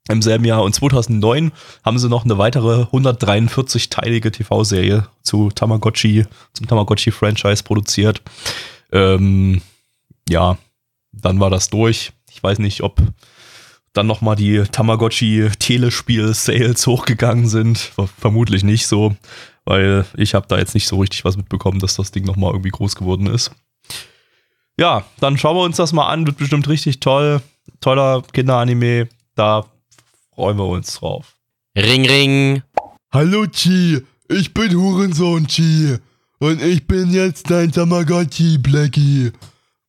[0.08, 0.62] im selben Jahr.
[0.62, 1.52] Und 2009
[1.84, 8.22] haben sie noch eine weitere 143-teilige TV-Serie zu Tamagotchi, zum Tamagotchi-Franchise produziert.
[8.92, 9.62] Ähm,
[10.28, 10.58] ja,
[11.12, 12.12] dann war das durch.
[12.30, 13.00] Ich weiß nicht, ob
[13.98, 17.78] dann nochmal die Tamagotchi-Telespiel-Sales hochgegangen sind.
[17.78, 19.16] Ver vermutlich nicht so,
[19.64, 22.70] weil ich habe da jetzt nicht so richtig was mitbekommen, dass das Ding nochmal irgendwie
[22.70, 23.50] groß geworden ist.
[24.78, 26.26] Ja, dann schauen wir uns das mal an.
[26.26, 27.42] Wird bestimmt richtig toll.
[27.80, 29.08] Toller Kinderanime.
[29.34, 29.66] Da
[30.32, 31.34] freuen wir uns drauf.
[31.76, 32.62] Ring, ring.
[33.10, 35.96] Hallo Chi, ich bin Hurensohn Chi
[36.38, 39.32] und ich bin jetzt dein Tamagotchi, Blackie.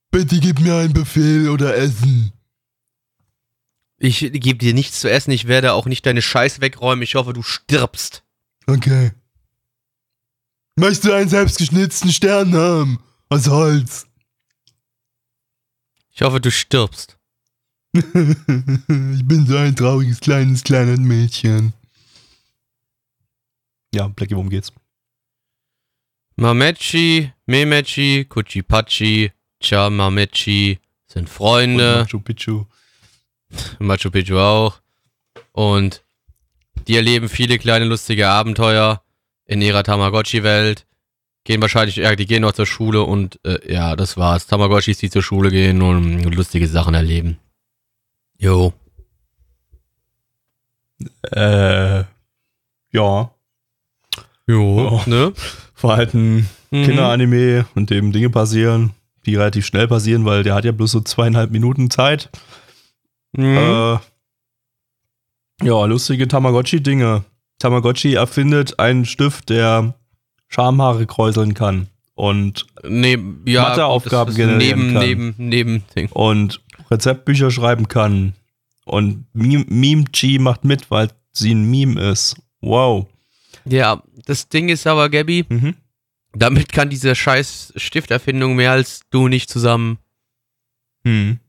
[0.10, 2.32] Bitte gib mir einen Befehl oder Essen.
[4.00, 7.04] Ich gebe dir nichts zu essen, ich werde auch nicht deine Scheiß wegräumen.
[7.04, 8.24] Ich hoffe, du stirbst.
[8.66, 9.12] Okay.
[10.78, 13.00] Möchtest du einen selbstgeschnitzten Stern haben?
[13.28, 14.08] Aus Holz.
[16.12, 17.18] Ich hoffe, du stirbst.
[17.94, 21.74] ich bin so ein trauriges kleines, kleines Mädchen.
[23.94, 24.72] Ja, Blackie, worum geht's?
[26.38, 29.32] Mamechi, Memechi, Kuchipachi,
[29.62, 32.06] Chamamechi sind Und Freunde.
[32.06, 32.66] Machu Picchu.
[33.80, 34.80] Machu Picchu auch.
[35.52, 36.04] Und
[36.88, 39.02] die erleben viele kleine lustige Abenteuer
[39.46, 40.86] in ihrer Tamagotchi-Welt.
[41.44, 44.46] Gehen wahrscheinlich, ja, die gehen noch zur Schule und äh, ja, das war's.
[44.48, 47.40] Tamagotchis, die zur Schule gehen und lustige Sachen erleben.
[48.38, 48.74] Jo.
[51.32, 52.04] Äh,
[52.92, 53.32] ja.
[54.48, 54.90] Jo.
[54.90, 55.02] Oh.
[55.06, 55.34] Ne?
[55.82, 56.86] Halt ein Mhm.
[56.86, 58.92] Kinderanime, in dem Dinge passieren,
[59.26, 62.30] die relativ schnell passieren, weil der hat ja bloß so zweieinhalb Minuten Zeit.
[63.34, 63.44] Mhm.
[63.58, 63.98] Äh,
[65.66, 67.24] ja, lustige Tamagotchi-Dinge.
[67.60, 69.94] Tamagotchi erfindet einen Stift, der
[70.48, 71.88] Schamhaare kräuseln kann.
[72.16, 75.04] Und, neben, ja, Matheaufgaben generieren neben, kann.
[75.06, 76.10] neben, neben Ding.
[76.12, 76.62] und
[76.92, 78.34] Rezeptbücher schreiben kann.
[78.86, 82.36] Und Meme- Meme-Chi macht mit, weil sie ein Meme ist.
[82.62, 83.08] Wow.
[83.66, 85.76] Ja, das Ding ist aber, Gabby, Mhm.
[86.34, 90.00] damit kann diese scheiß Stifterfindung mehr als du nicht zusammen.
[91.06, 91.40] Hm.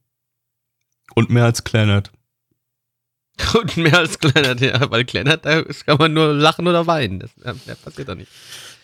[1.15, 2.11] Und mehr als Planet.
[3.55, 7.21] Und mehr als Kleinert, ja, weil Kleinert, da kann man nur lachen oder weinen.
[7.21, 7.31] Das
[7.67, 8.31] mehr, passiert doch nicht.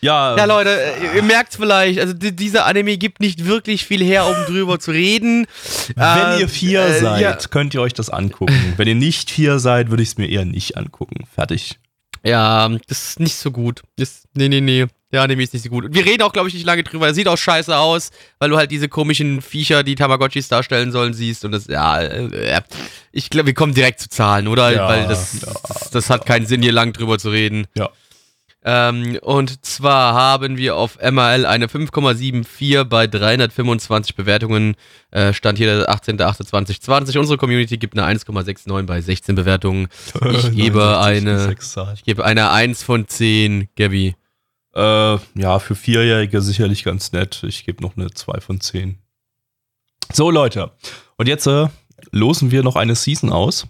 [0.01, 4.03] Ja, Ja, Leute, äh, ihr merkt's vielleicht, also die, dieser Anime gibt nicht wirklich viel
[4.03, 5.45] her, um drüber zu reden.
[5.95, 8.73] Wenn Äh, ihr vier äh, seid, Ja, könnt ihr euch das angucken.
[8.77, 11.25] Wenn ihr nicht vier seid, würde ich es mir eher nicht angucken.
[11.33, 11.79] Fertig.
[12.23, 13.81] ja, das ist nicht so gut.
[13.97, 14.87] Das, nee, nee, nee.
[15.11, 15.85] Der Anime ist nicht so gut.
[15.85, 17.07] Und wir reden auch, glaube ich, nicht lange drüber.
[17.07, 21.13] Er sieht auch scheiße aus, weil du halt diese komischen Viecher, die Tamagotchis darstellen sollen,
[21.13, 21.45] siehst.
[21.45, 22.61] Und das, ja, äh,
[23.13, 24.73] ich glaube, wir kommen direkt zu Zahlen, oder?
[24.73, 27.67] Ja, weil das, ja, das, das hat keinen Sinn, hier lang drüber zu reden.
[27.75, 27.89] Ja.
[28.65, 34.75] Ähm, und zwar haben wir auf MRL eine 5,74 bei 325 Bewertungen.
[35.11, 37.17] Äh, stand hier der 18.08.2020.
[37.17, 39.87] Unsere Community gibt eine 1,69 bei 16 Bewertungen.
[40.31, 41.93] Ich gebe 69, eine-.
[41.93, 44.15] Ich gebe eine 1 von 10, Gabby.
[44.77, 47.43] Äh, ja, für Vierjährige sicherlich ganz nett.
[47.47, 48.99] Ich gebe noch eine 2 von 10.
[50.13, 50.71] So, Leute.
[51.17, 51.67] Und jetzt äh,
[52.11, 53.65] losen wir noch eine Season aus.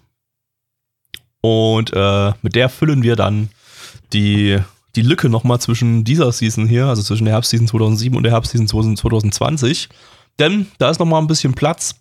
[1.40, 3.48] Und äh, mit der füllen wir dann
[4.12, 4.58] die,
[4.96, 8.66] die Lücke nochmal zwischen dieser Season hier, also zwischen der Herbstseason 2007 und der Herbstseason
[8.96, 9.88] 2020.
[10.38, 11.94] Denn da ist nochmal ein bisschen Platz.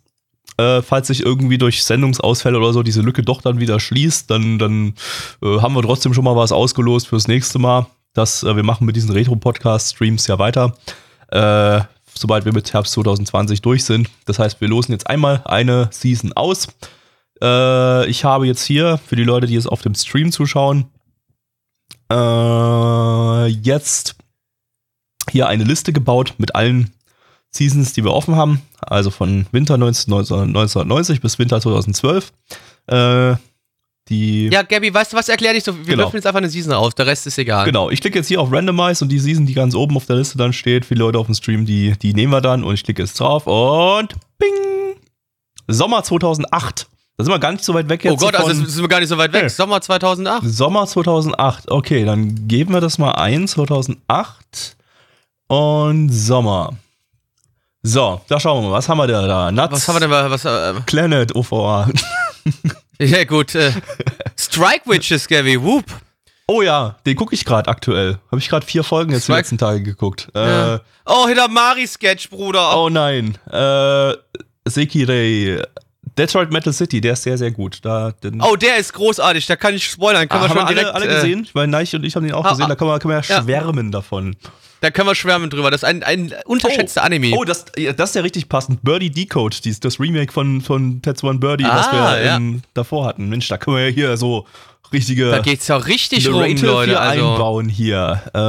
[0.58, 4.60] Äh, falls sich irgendwie durch Sendungsausfälle oder so diese Lücke doch dann wieder schließt, dann,
[4.60, 4.96] dann
[5.42, 7.86] äh, haben wir trotzdem schon mal was ausgelost fürs nächste Mal.
[8.14, 10.76] Das, äh, wir machen mit diesen Retro-Podcast-Streams ja weiter.
[11.30, 11.82] Äh,
[12.18, 14.10] sobald wir mit Herbst 2020 durch sind.
[14.26, 16.68] Das heißt, wir losen jetzt einmal eine Season aus.
[17.42, 20.86] Äh, ich habe jetzt hier, für die Leute, die es auf dem Stream zuschauen,
[22.12, 24.16] äh, jetzt
[25.30, 26.92] hier eine Liste gebaut mit allen
[27.52, 28.62] Seasons, die wir offen haben.
[28.82, 32.32] Also von Winter 19, 1990 bis Winter 2012.
[32.88, 33.36] Äh,
[34.10, 35.76] die Ja, Gabby, weißt du was, erklär dich so.
[35.78, 36.04] Wir Genau.
[36.04, 37.66] dürfen jetzt einfach eine Season aus, der Rest ist egal.
[37.66, 40.16] Genau, ich klicke jetzt hier auf Randomize und die Season, die ganz oben auf der
[40.18, 42.84] Liste dann steht, viele Leute auf dem Stream, die, die nehmen wir dann und ich
[42.84, 44.96] klicke jetzt drauf und bing!
[45.68, 46.88] Sommer 2008.
[47.18, 48.14] Da sind wir gar nicht so weit weg jetzt.
[48.14, 49.44] Oh Gott, also sind wir gar nicht so weit weg.
[49.44, 49.50] Nee.
[49.50, 50.44] Sommer 2008.
[50.46, 51.70] Sommer 2008.
[51.72, 53.48] Okay, dann geben wir das mal ein.
[53.48, 54.78] 2008
[55.48, 56.74] und Sommer.
[57.82, 58.76] So, da schauen wir mal.
[58.76, 59.26] Was haben wir da?
[59.26, 59.52] da?
[59.52, 61.90] Nuts, Was haben wir denn was, äh, Planet OVA.
[63.00, 63.72] ja gut, äh,
[64.38, 65.86] Strike Witches, Gabby, whoop.
[66.50, 68.20] Oh ja, den gucke ich gerade aktuell.
[68.32, 70.30] Habe ich gerade vier Folgen jetzt die Strike- letzten Tage geguckt.
[70.34, 70.76] Ja.
[70.76, 70.80] Äh,
[71.10, 72.78] Oh, Hidamari-Sketch, Bruder.
[72.78, 73.38] Oh nein.
[73.50, 74.14] Äh,
[74.68, 75.62] Sekirei.
[76.18, 77.80] Detroit Metal City, der ist sehr, sehr gut.
[77.84, 80.28] Da, Oh, der ist großartig, da kann ich spoilern.
[80.28, 81.44] Können Ah, wir haben schon wir direkt, alle, alle äh, gesehen?
[81.44, 82.66] Ich meine, Neich und ich haben den auch gesehen.
[82.66, 82.70] ah.
[82.70, 83.44] Da kann man, kann man ja Ja.
[83.44, 84.36] schwärmen davon.
[84.82, 85.72] Da können wir schwärmen drüber.
[85.72, 87.32] Das ist ein, ein unterschätzter Anime.
[87.36, 87.66] Oh, das,
[87.96, 88.84] das ist ja richtig passend.
[88.84, 92.36] Birdie Decode, dies, das Remake von, von Tetsuo Birdie, was wir Ah, ja.
[92.38, 93.30] ähm, davor hatten.
[93.30, 94.46] Mensch, da können wir ja hier so
[94.94, 96.86] richtige da geht's ja richtig rum, Leute.
[96.92, 98.22] hier Also, einbauen hier.
[98.34, 98.40] Äh,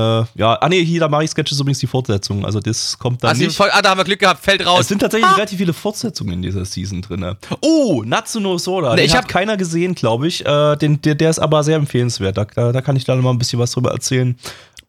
[0.41, 2.45] ja, ah nee, hier, da mache ich Sketch ist übrigens die Fortsetzung.
[2.47, 3.57] Also das kommt dann also nicht.
[3.57, 4.87] Folge, ah, da haben wir Glück gehabt, fällt Es raus.
[4.87, 7.35] sind tatsächlich relativ viele Fortsetzungen in dieser Season drin.
[7.61, 8.91] Oh, Natsuno Soda.
[8.91, 10.47] Nee, den ich hat hab- keiner gesehen, glaube ich.
[10.47, 12.37] Äh, den, der, der ist aber sehr empfehlenswert.
[12.39, 14.39] Da, da, da kann ich dann mal ein bisschen was drüber erzählen.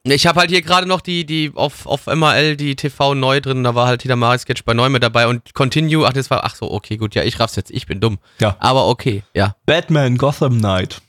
[0.03, 3.63] Ich habe halt hier gerade noch die, die auf, auf MRL, die TV neu drin,
[3.63, 6.71] da war halt Hidamari-Sketch bei neu mit dabei und Continue, ach, das war, ach so,
[6.71, 8.17] okay, gut, ja, ich raff's jetzt, ich bin dumm.
[8.39, 8.55] Ja.
[8.59, 9.55] Aber okay, ja.
[9.65, 11.01] Batman Gotham Knight.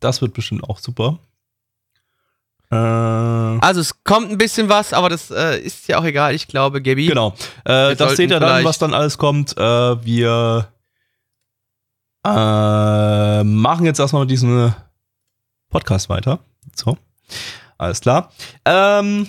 [0.00, 1.18] Das wird bestimmt auch super.
[2.70, 6.46] Äh, Also es kommt ein bisschen was, aber das äh, ist ja auch egal, ich
[6.46, 7.06] glaube, Gabi.
[7.06, 7.34] genau.
[7.64, 9.56] Äh, das seht ihr dann, was dann alles kommt.
[9.56, 10.68] Äh, wir
[12.26, 14.74] äh, machen jetzt erstmal mit diesem
[15.70, 16.40] Podcast weiter.
[16.74, 16.98] So.
[17.78, 18.30] Alles klar.
[18.64, 19.26] Ähm,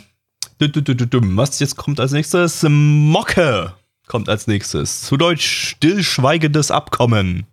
[0.59, 2.63] was jetzt kommt als nächstes?
[2.67, 3.73] Mocke
[4.07, 5.01] kommt als nächstes.
[5.01, 7.45] Zu Deutsch stillschweigendes Abkommen.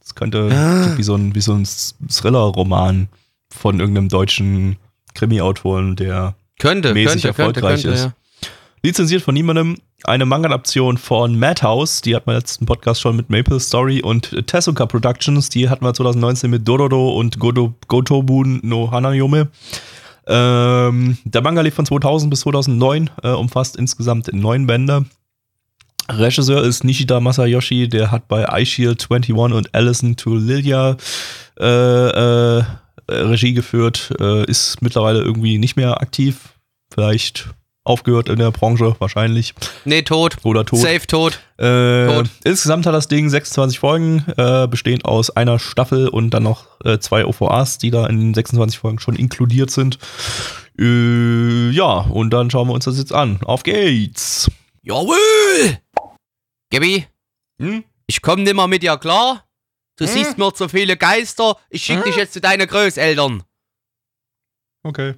[0.00, 0.96] Das könnte Ah.
[0.96, 1.66] wie so ein, wie so ein
[2.08, 3.08] Thriller-Roman
[3.50, 4.76] von irgendeinem deutschen
[5.14, 8.04] Krimi-Autoren, der Könnte, mäßig könnte, könnte, erfolgreich könnte, ist.
[8.04, 8.12] ja.
[8.82, 9.76] lizenziert von niemandem.
[10.04, 14.30] Eine Manga-Adaption von Madhouse, die hatten wir im letzten Podcast schon mit Maple Story und
[14.46, 19.48] Tezuka Productions, die hatten wir 2019 mit Dororo und Godo, Gotobun no Hanayome.
[20.32, 25.04] Ähm, der Manga lief von 2000 bis 2009, äh, umfasst insgesamt neun Bände.
[26.08, 30.96] Regisseur ist Nishida Masayoshi, der hat bei iShield 21 und Allison to Lilia
[31.58, 32.64] äh, äh,
[33.08, 36.54] Regie geführt, äh, ist mittlerweile irgendwie nicht mehr aktiv.
[36.92, 37.50] Vielleicht
[37.90, 39.54] aufgehört in der Branche, wahrscheinlich.
[39.84, 40.36] Nee, tot.
[40.44, 40.78] Oder tot.
[40.78, 41.40] Safe tot.
[41.58, 42.30] Äh, Tot.
[42.44, 46.98] insgesamt hat das Ding 26 Folgen, äh, bestehend aus einer Staffel und dann noch äh,
[46.98, 49.98] zwei OVAs, die da in den 26 Folgen schon inkludiert sind.
[50.78, 53.40] Äh, ja, und dann schauen wir uns das jetzt an.
[53.44, 54.48] Auf geht's!
[54.82, 55.76] Jawohl!
[56.72, 57.06] Gabi,
[57.60, 57.84] Hm?
[58.06, 59.44] ich komm nimmer mit dir klar.
[59.98, 60.12] Du Hm?
[60.14, 61.56] siehst mir zu viele Geister.
[61.68, 63.42] Ich schick dich jetzt zu deinen Großeltern.
[64.82, 65.14] Okay.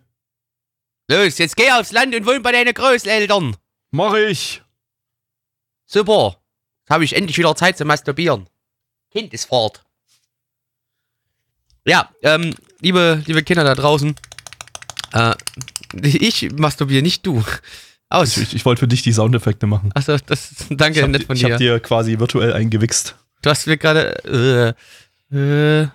[1.08, 3.56] Los, jetzt geh aufs Land und wohn bei deinen Großeltern.
[3.90, 4.62] Mach ich!
[5.86, 6.36] Super.
[6.82, 8.48] Jetzt habe ich endlich wieder Zeit zu masturbieren.
[9.10, 9.82] Kind ist fort.
[11.84, 14.14] Ja, ähm, liebe, liebe Kinder da draußen.
[15.12, 15.34] Äh,
[16.02, 17.44] ich masturbiere, nicht du.
[18.08, 18.36] Aus.
[18.36, 19.90] Ich, ich wollte für dich die Soundeffekte machen.
[19.94, 21.58] Achso, das danke, Ich hab, nett von ich hab dir.
[21.58, 23.16] dir quasi virtuell eingewichst.
[23.40, 24.76] Du hast mir gerade.
[25.32, 25.88] Äh, äh,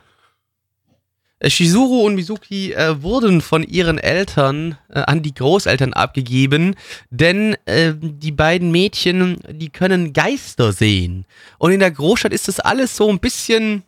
[1.45, 6.75] Shizuru und Mizuki äh, wurden von ihren Eltern äh, an die Großeltern abgegeben,
[7.11, 11.25] denn äh, die beiden Mädchen, die können Geister sehen.
[11.59, 13.83] Und in der Großstadt ist das alles so ein bisschen.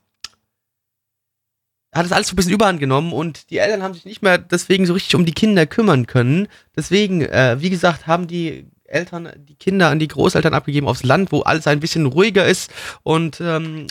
[1.92, 4.38] Hat das alles so ein bisschen überhand genommen und die Eltern haben sich nicht mehr
[4.38, 6.48] deswegen so richtig um die Kinder kümmern können.
[6.76, 11.32] Deswegen, äh, wie gesagt, haben die Eltern die Kinder an die Großeltern abgegeben aufs Land,
[11.32, 12.72] wo alles ein bisschen ruhiger ist
[13.02, 13.88] und ähm,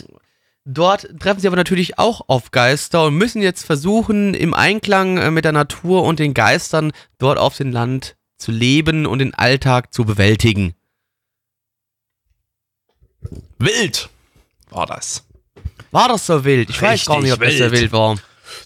[0.69, 5.31] dort treffen sie aber natürlich auch auf Geister und müssen jetzt versuchen, im Einklang äh,
[5.31, 9.93] mit der Natur und den Geistern dort auf dem Land zu leben und den Alltag
[9.93, 10.73] zu bewältigen.
[13.57, 14.09] Wild!
[14.69, 15.25] War das.
[15.91, 16.69] War das so wild?
[16.69, 18.17] Ich weiß gar nicht, ob das so Richtig wild war.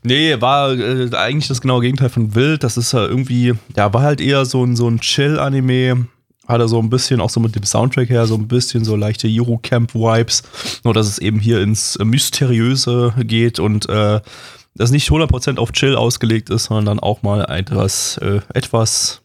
[0.03, 2.63] Nee, war äh, eigentlich das genaue Gegenteil von wild.
[2.63, 6.07] Das ist ja irgendwie, ja, war halt eher so ein, so ein Chill-Anime.
[6.47, 9.27] Hatte so ein bisschen, auch so mit dem Soundtrack her, so ein bisschen so leichte
[9.29, 10.43] Eurocamp-Vibes.
[10.83, 14.19] Nur, dass es eben hier ins äh, Mysteriöse geht und äh,
[14.75, 19.21] das nicht 100% auf Chill ausgelegt ist, sondern dann auch mal etwas, äh, etwas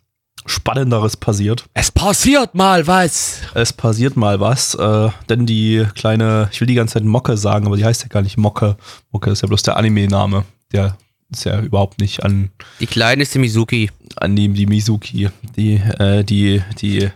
[0.47, 1.65] Spannenderes passiert.
[1.75, 3.41] Es passiert mal was.
[3.55, 7.67] Es passiert mal was, äh, denn die kleine, ich will die ganze Zeit Mocke sagen,
[7.67, 8.77] aber die heißt ja gar nicht Mocke.
[9.11, 10.45] Mocke ist ja bloß der Anime-Name.
[10.73, 10.97] Der
[11.31, 12.51] ist ja überhaupt nicht an,
[12.81, 13.91] Die kleine ist die Mizuki.
[14.17, 15.29] an die, die Mizuki.
[15.57, 17.11] Die, äh, die, die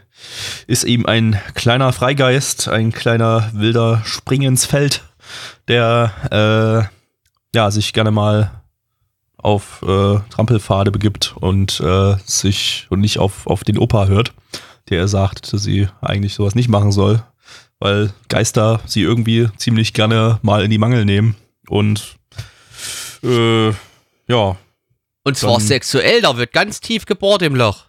[0.66, 5.02] ist eben ein kleiner Freigeist, ein kleiner wilder Spring ins Feld,
[5.68, 8.62] der äh, ja sich gerne mal
[9.38, 14.32] auf äh, Trampelpfade begibt und äh, sich und nicht auf, auf den Opa hört,
[14.88, 17.24] der sagt, dass sie eigentlich sowas nicht machen soll,
[17.80, 21.34] weil Geister sie irgendwie ziemlich gerne mal in die Mangel nehmen
[21.68, 22.16] und
[23.24, 23.72] äh,
[24.28, 24.56] ja,
[25.24, 27.86] Und zwar sexuell, da wird ganz tief gebohrt im Loch.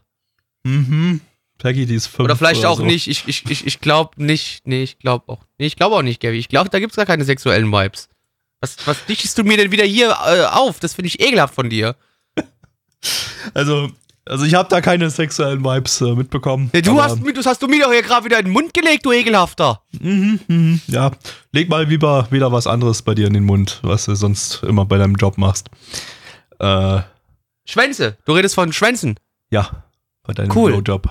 [0.63, 1.21] mhm.
[1.59, 2.83] Peggy, die ist fünf Oder vielleicht auch so.
[2.83, 3.07] nicht.
[3.07, 4.67] Ich, ich, ich, ich glaube nicht.
[4.67, 5.45] Nee, ich glaube auch.
[5.57, 6.37] Nee, ich glaube auch nicht, Gabby.
[6.37, 8.09] Ich glaube, da gibt's gar keine sexuellen Vibes.
[8.59, 10.79] Was, was dichtest du mir denn wieder hier äh, auf?
[10.81, 11.95] Das finde ich ekelhaft von dir.
[13.53, 13.89] Also,
[14.25, 16.69] also ich habe da keine sexuellen Vibes äh, mitbekommen.
[16.73, 18.73] Ja, du, hast, mir- das hast du mir doch hier gerade wieder in den Mund
[18.73, 19.81] gelegt, du Ekelhafter.
[19.99, 21.11] Mhm, mhm, ja,
[21.51, 24.85] leg mal lieber wieder was anderes bei dir in den Mund, was du sonst immer
[24.85, 25.69] bei deinem Job machst.
[26.63, 27.01] Äh,
[27.65, 28.17] Schwänze.
[28.25, 29.19] Du redest von Schwänzen.
[29.49, 29.83] ja,
[30.23, 30.71] bei deinem Cool.
[30.71, 31.09] Blowjob.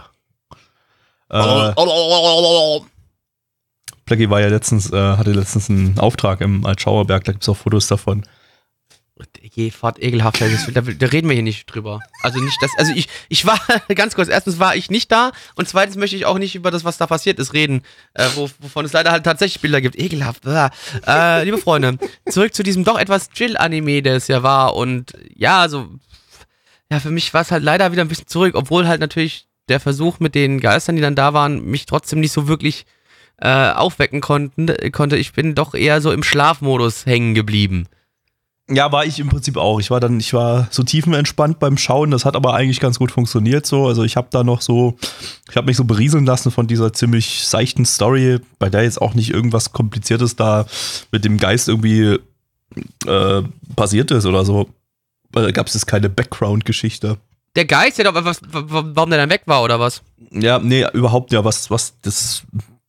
[1.29, 1.73] Äh,
[4.05, 7.87] Blackie war ja letztens, äh, hatte letztens einen Auftrag im Altschauerberg, da gibt's auch Fotos
[7.87, 8.25] davon.
[9.41, 10.41] Je, fahrt ekelhaft.
[10.41, 12.01] Das, da, da reden wir hier nicht drüber.
[12.23, 12.71] Also nicht das.
[12.79, 13.61] Also ich, ich war,
[13.95, 16.85] ganz kurz, erstens war ich nicht da und zweitens möchte ich auch nicht über das,
[16.85, 17.83] was da passiert ist, reden,
[18.15, 19.99] äh, wo, wovon es leider halt tatsächlich Bilder gibt.
[19.99, 20.45] Ekelhaft.
[20.47, 21.99] Äh, liebe Freunde,
[22.29, 24.75] zurück zu diesem doch etwas Chill-Anime, der es ja war.
[24.77, 25.89] Und ja, so,
[26.91, 29.81] ja, für mich war es halt leider wieder ein bisschen zurück, obwohl halt natürlich der
[29.81, 32.87] Versuch mit den Geistern, die dann da waren, mich trotzdem nicht so wirklich
[33.39, 35.17] äh, aufwecken konnten, konnte.
[35.17, 37.89] Ich bin doch eher so im Schlafmodus hängen geblieben.
[38.75, 39.81] Ja, war ich im Prinzip auch.
[39.81, 42.11] Ich war dann, ich war so tiefenentspannt beim Schauen.
[42.11, 43.87] Das hat aber eigentlich ganz gut funktioniert so.
[43.87, 44.97] Also ich habe da noch so,
[45.51, 49.15] ich habe mich so berieseln lassen von dieser ziemlich seichten Story, bei der jetzt auch
[49.15, 50.67] nicht irgendwas Kompliziertes da
[51.11, 52.19] mit dem Geist irgendwie
[53.07, 53.43] äh,
[53.77, 54.69] passiert ist oder so.
[55.33, 57.19] Weil da gab es jetzt keine Background-Geschichte.
[57.57, 60.03] Der Geist, der doch was, warum der dann weg war, oder was?
[60.31, 62.45] Ja, nee, überhaupt ja, was, was das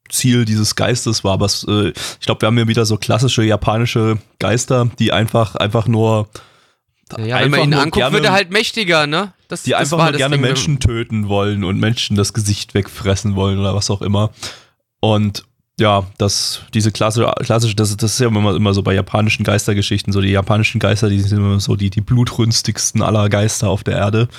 [0.10, 1.40] Ziel dieses Geistes war.
[1.40, 1.90] Was, äh,
[2.20, 6.28] ich glaube, wir haben hier wieder so klassische japanische Geister, die einfach, einfach nur.
[7.18, 9.34] Ja, wenn man ihn anguckt, gerne- wird er halt mächtiger, ne?
[9.48, 10.42] Das, die das einfach nur gerne Ding.
[10.42, 14.32] Menschen töten wollen und Menschen das Gesicht wegfressen wollen oder was auch immer.
[15.00, 15.44] Und
[15.84, 20.14] ja, das, diese klassische, klassische das, das ist ja immer, immer so bei japanischen Geistergeschichten,
[20.14, 23.98] so die japanischen Geister, die sind immer so die, die blutrünstigsten aller Geister auf der
[23.98, 24.30] Erde.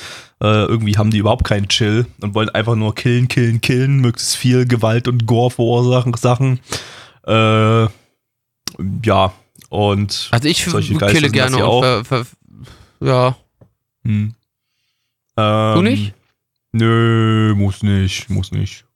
[0.40, 4.36] Äh, irgendwie haben die überhaupt keinen Chill und wollen einfach nur killen, killen, killen, möglichst
[4.36, 6.61] viel Gewalt und Gore verursachen, Sachen.
[7.26, 7.88] Äh,
[9.05, 9.32] ja,
[9.68, 11.82] und Also ich solche Geister kille gerne ja auch.
[11.82, 12.26] ver, ver,
[13.01, 13.36] ja.
[14.05, 14.34] Hm.
[15.36, 16.14] Ähm, nicht?
[16.72, 18.86] Nö, muss nicht, muss nicht.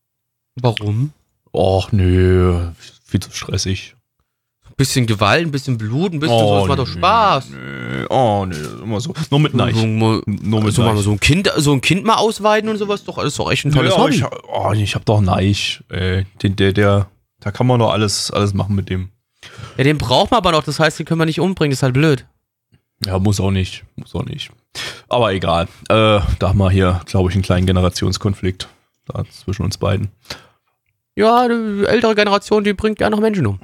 [0.57, 1.13] Warum?
[1.53, 2.71] Och, nö,
[3.05, 3.95] viel zu stressig.
[4.67, 7.51] Ein bisschen Gewalt, ein bisschen Blut, ein bisschen so, das macht doch Spaß.
[7.51, 9.13] Nö, oh, nö, immer so.
[9.31, 9.75] Nur mit Neich.
[9.75, 11.03] So, Nur mit so, Neich.
[11.03, 13.65] so, ein kind, so ein Kind mal ausweiden und sowas, doch, das ist doch echt
[13.65, 14.17] ein tolles aber Hobby.
[14.17, 15.83] ich, oh, ich hab doch Neich.
[15.89, 17.09] Ey, den, der, der,
[17.41, 19.11] da kann man doch alles, alles machen mit dem.
[19.77, 21.95] Ja, den braucht man aber noch, das heißt, den können wir nicht umbringen, ist halt
[21.95, 22.27] blöd.
[23.07, 23.85] Ja, muss auch nicht.
[23.97, 24.51] Muss auch nicht.
[25.09, 25.69] Aber egal.
[25.89, 28.69] Äh, da haben wir hier, glaube ich, einen kleinen Generationskonflikt
[29.07, 30.09] da zwischen uns beiden.
[31.19, 33.59] Ja, die ältere Generation, die bringt gerne noch Menschen um.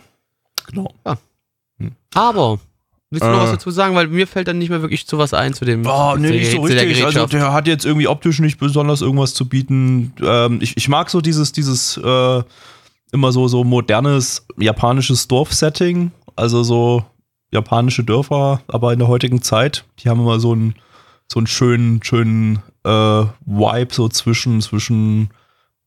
[0.67, 0.93] Genau.
[2.15, 2.59] Aber,
[3.11, 3.43] willst du noch Äh.
[3.45, 3.95] was dazu sagen?
[3.95, 5.87] Weil mir fällt dann nicht mehr wirklich zu was ein zu dem.
[5.87, 7.05] Oh, nee, nicht so zu der richtig.
[7.05, 10.15] Also der hat jetzt irgendwie optisch nicht besonders irgendwas zu bieten.
[10.21, 12.43] Ähm, ich, ich mag so dieses, dieses äh,
[13.13, 16.11] immer so, so modernes japanisches Dorfsetting.
[16.35, 17.05] Also so
[17.53, 19.85] japanische Dörfer, aber in der heutigen Zeit.
[20.01, 20.75] Die haben immer so einen,
[21.31, 22.91] so einen schönen, schönen äh,
[23.47, 25.31] Vibe so zwischen, zwischen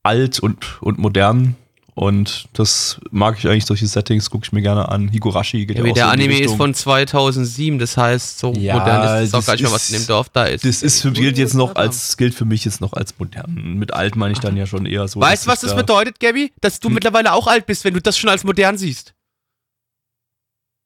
[0.08, 1.54] alt und, und modern.
[1.94, 5.08] Und das mag ich eigentlich, solche Settings gucke ich mir gerne an.
[5.08, 8.78] Higurashi geht Ja, ja, auch der so Anime ist von 2007, das heißt, so Ja,
[8.78, 10.64] modern ist es auch gar nicht mehr, was in dem Dorf da ist.
[10.64, 13.52] Das ist, gilt jetzt noch als, gilt für mich jetzt noch als modern.
[13.78, 15.20] Mit alt meine ich dann ja schon eher so.
[15.20, 16.52] weißt du, was das da- bedeutet, Gabby?
[16.60, 16.94] Dass du Hm.
[16.94, 19.12] mittlerweile auch alt bist, wenn du das schon als modern siehst.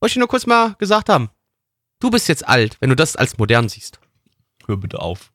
[0.00, 1.28] Wollte ich nur kurz mal gesagt haben.
[2.00, 4.00] Du bist jetzt alt, wenn du das als modern siehst.
[4.66, 5.30] Hör bitte auf.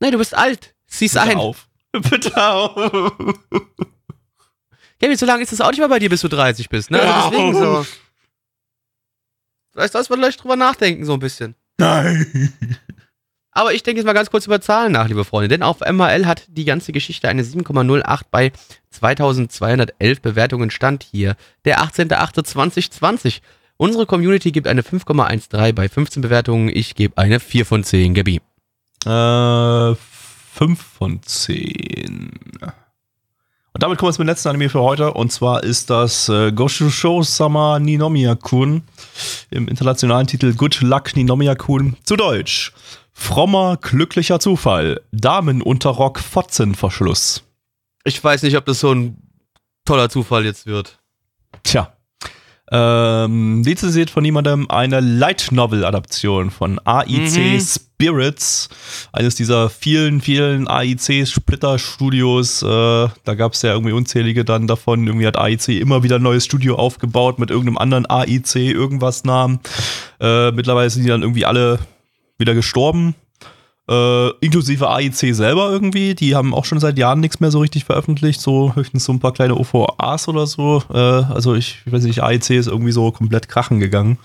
[0.00, 0.74] Nein, du bist alt.
[0.88, 1.36] Sieh's Bitte ein.
[1.36, 1.68] auf.
[2.10, 2.74] Bitte auf.
[5.00, 7.00] Gabby, so lange ist das auch nicht mal bei dir, bis du 30 bist, ne?
[7.00, 7.86] Also deswegen so.
[9.72, 11.54] Vielleicht sollst du vielleicht drüber nachdenken, so ein bisschen.
[11.78, 12.52] Nein.
[13.52, 15.48] Aber ich denke jetzt mal ganz kurz über Zahlen nach, liebe Freunde.
[15.48, 18.52] Denn auf MHL hat die ganze Geschichte eine 7,08 bei
[18.90, 21.36] 2211 Bewertungen stand hier.
[21.64, 23.40] Der 18.08.2020.
[23.76, 26.68] Unsere Community gibt eine 5,13 bei 15 Bewertungen.
[26.72, 28.40] Ich gebe eine 4 von 10, Gabi.
[29.06, 29.94] Äh,
[30.52, 32.30] 5 von 10.
[33.72, 35.14] Und damit kommen wir zum letzten Anime für heute.
[35.14, 38.82] Und zwar ist das äh, Goshusho Sama Ninomiya-kun
[39.50, 42.72] im internationalen Titel Good Luck Ninomiya-kun zu Deutsch.
[43.12, 45.00] Frommer, glücklicher Zufall.
[45.12, 47.44] Damenunterrock Fotzenverschluss.
[48.04, 49.16] Ich weiß nicht, ob das so ein
[49.84, 50.98] toller Zufall jetzt wird.
[51.62, 51.92] Tja.
[52.72, 57.60] Ähm, lizenziert von jemandem eine Light Novel Adaption von AIC Mhm.
[57.60, 58.68] Spirits,
[59.12, 62.62] eines dieser vielen, vielen AIC Splitter Studios.
[62.62, 65.06] Äh, da gab es ja irgendwie unzählige dann davon.
[65.06, 69.58] Irgendwie hat AIC immer wieder ein neues Studio aufgebaut mit irgendeinem anderen AIC irgendwas Namen.
[70.20, 71.80] Äh, mittlerweile sind die dann irgendwie alle
[72.38, 73.14] wieder gestorben.
[73.90, 76.14] Äh, inklusive AIC selber irgendwie.
[76.14, 78.40] Die haben auch schon seit Jahren nichts mehr so richtig veröffentlicht.
[78.40, 80.82] So höchstens so ein paar kleine OVAs oder so.
[80.92, 84.18] Äh, also ich, ich weiß nicht, AIC ist irgendwie so komplett krachen gegangen.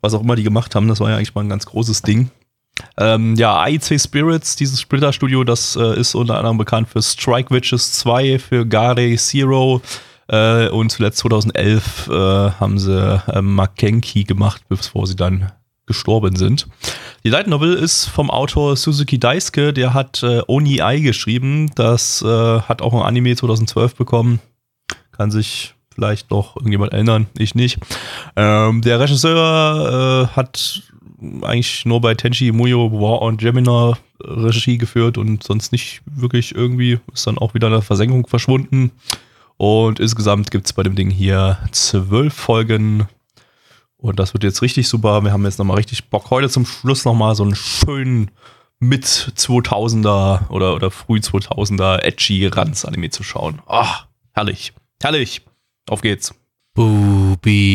[0.00, 2.30] Was auch immer die gemacht haben, das war ja eigentlich mal ein ganz großes Ding.
[2.96, 7.92] Ähm, ja, AIC Spirits, dieses Splitter-Studio, das äh, ist unter anderem bekannt für Strike Witches
[7.94, 9.82] 2, für Gare Zero
[10.28, 15.52] äh, und zuletzt 2011 äh, haben sie äh, Makenki gemacht, bevor sie dann
[15.86, 16.68] gestorben sind.
[17.22, 21.70] Die Light Novel ist vom Autor Suzuki Daisuke, der hat äh, Oni Ai geschrieben.
[21.74, 24.40] Das äh, hat auch ein Anime 2012 bekommen.
[25.12, 27.78] Kann sich vielleicht noch irgendjemand erinnern, ich nicht.
[28.36, 30.82] Ähm, der Regisseur äh, hat
[31.42, 37.00] eigentlich nur bei Tenchi Muyo War und Gemina Regie geführt und sonst nicht wirklich irgendwie.
[37.12, 38.92] Ist dann auch wieder in der Versenkung verschwunden.
[39.58, 43.08] Und insgesamt gibt es bei dem Ding hier zwölf Folgen.
[44.00, 45.22] Und das wird jetzt richtig super.
[45.22, 48.30] Wir haben jetzt nochmal richtig Bock, heute zum Schluss nochmal so einen schönen
[48.78, 53.60] mit 2000er oder, oder früh 2000er edgy Ranz-Anime zu schauen.
[53.66, 54.72] Ah, herrlich.
[55.02, 55.42] Herrlich.
[55.88, 56.34] Auf geht's.
[56.72, 57.68] Boobies.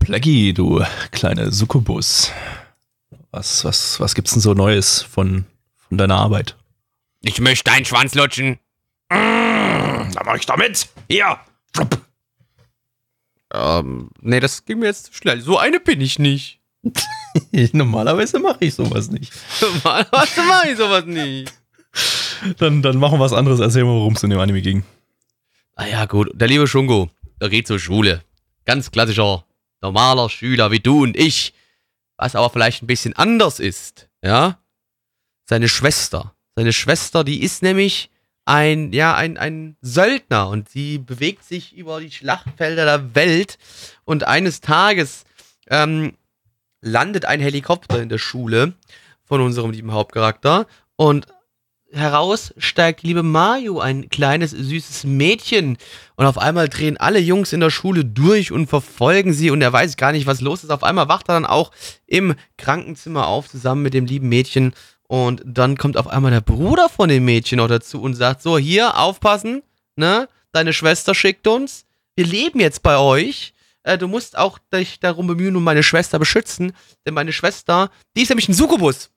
[0.00, 2.32] Plaggy, du kleine Succubus.
[3.30, 5.46] Was, was, was gibt's denn so Neues von,
[5.76, 6.56] von deiner Arbeit?
[7.20, 8.58] Ich möchte deinen Schwanz lutschen.
[9.08, 10.88] Da mach ich damit.
[11.08, 11.38] Hier.
[13.56, 15.40] Ähm, nee, das ging mir jetzt zu schnell.
[15.40, 16.60] So eine bin ich nicht.
[17.72, 19.32] Normalerweise mache ich sowas nicht.
[19.60, 21.52] Normalerweise mache ich sowas nicht.
[22.58, 23.60] Dann, dann machen wir was anderes.
[23.60, 24.84] Erzähl mal, worum es in dem Anime ging.
[25.74, 26.30] Ah ja, gut.
[26.34, 28.22] Der liebe Shungo, der geht zur Schule.
[28.64, 29.44] Ganz klassischer,
[29.80, 31.54] normaler Schüler wie du und ich.
[32.16, 34.58] Was aber vielleicht ein bisschen anders ist, ja?
[35.48, 36.34] Seine Schwester.
[36.54, 38.10] Seine Schwester, die ist nämlich
[38.46, 43.58] ein, ja, ein, ein Söldner und sie bewegt sich über die Schlachtfelder der Welt
[44.04, 45.24] und eines Tages
[45.68, 46.14] ähm,
[46.80, 48.74] landet ein Helikopter in der Schule
[49.24, 51.26] von unserem lieben Hauptcharakter und
[51.92, 55.78] heraus steigt liebe Mayu, ein kleines, süßes Mädchen.
[56.16, 59.72] Und auf einmal drehen alle Jungs in der Schule durch und verfolgen sie und er
[59.72, 60.70] weiß gar nicht, was los ist.
[60.70, 61.72] Auf einmal wacht er dann auch
[62.06, 64.72] im Krankenzimmer auf, zusammen mit dem lieben Mädchen.
[65.08, 68.58] Und dann kommt auf einmal der Bruder von dem Mädchen noch dazu und sagt: So,
[68.58, 69.62] hier, aufpassen,
[69.96, 70.28] ne?
[70.52, 71.84] Deine Schwester schickt uns.
[72.16, 73.52] Wir leben jetzt bei euch.
[73.82, 76.72] Äh, du musst auch dich darum bemühen und meine Schwester beschützen.
[77.04, 79.10] Denn meine Schwester, die ist nämlich ein Succubus.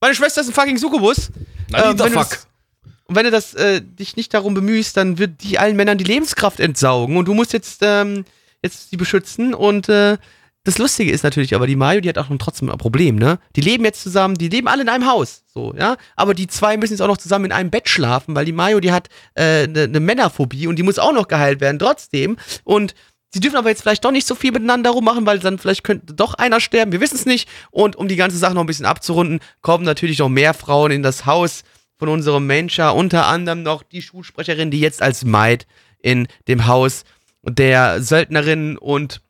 [0.00, 1.30] Meine Schwester ist ein fucking Succubus.
[1.68, 2.46] Na, Äh, wenn fuck.
[3.06, 6.04] Und wenn du das, äh, dich nicht darum bemühst, dann wird die allen Männern die
[6.04, 8.24] Lebenskraft entsaugen und du musst jetzt, ähm,
[8.62, 10.16] jetzt die beschützen und äh,
[10.64, 13.38] das Lustige ist natürlich aber, die Mario, die hat auch noch trotzdem ein Problem, ne?
[13.54, 15.96] Die leben jetzt zusammen, die leben alle in einem Haus, so, ja?
[16.16, 18.80] Aber die zwei müssen jetzt auch noch zusammen in einem Bett schlafen, weil die Mario,
[18.80, 22.38] die hat eine äh, ne- ne Männerphobie und die muss auch noch geheilt werden, trotzdem.
[22.64, 22.94] Und
[23.30, 26.14] sie dürfen aber jetzt vielleicht doch nicht so viel miteinander rummachen, weil dann vielleicht könnte
[26.14, 27.46] doch einer sterben, wir wissen es nicht.
[27.70, 31.02] Und um die ganze Sache noch ein bisschen abzurunden, kommen natürlich noch mehr Frauen in
[31.02, 31.62] das Haus
[31.98, 35.66] von unserem Mensch, unter anderem noch die Schulsprecherin, die jetzt als Maid
[36.00, 37.04] in dem Haus
[37.42, 39.20] der Söldnerin und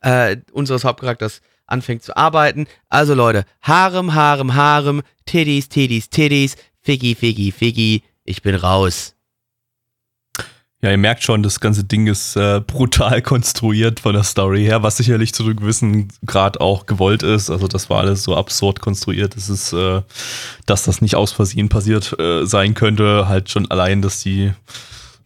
[0.00, 2.66] äh, unseres Hauptcharakters anfängt zu arbeiten.
[2.88, 9.14] Also Leute, Harem, Harem, Harem, Titties, Titties, Titties, Figgy, Figgy, Figgy, ich bin raus.
[10.80, 14.84] Ja, ihr merkt schon, das ganze Ding ist äh, brutal konstruiert von der Story her,
[14.84, 17.50] was sicherlich zu gewissen Grad auch gewollt ist.
[17.50, 19.36] Also das war alles so absurd konstruiert.
[19.36, 20.02] Es ist, äh,
[20.66, 23.26] dass das nicht aus Versehen passiert äh, sein könnte.
[23.28, 24.52] Halt schon allein, dass die,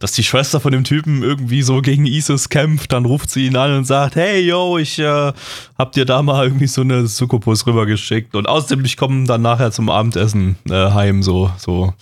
[0.03, 3.55] dass die Schwester von dem Typen irgendwie so gegen Isis kämpft, dann ruft sie ihn
[3.55, 5.31] an und sagt, hey yo, ich äh,
[5.77, 8.35] hab dir da mal irgendwie so eine Succubus rübergeschickt.
[8.35, 11.93] Und außerdem, ich komme dann nachher zum Abendessen äh, heim, so, so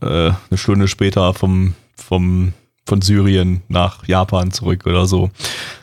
[0.00, 2.52] äh, eine Stunde später vom, vom
[2.84, 5.30] von Syrien nach Japan zurück oder so.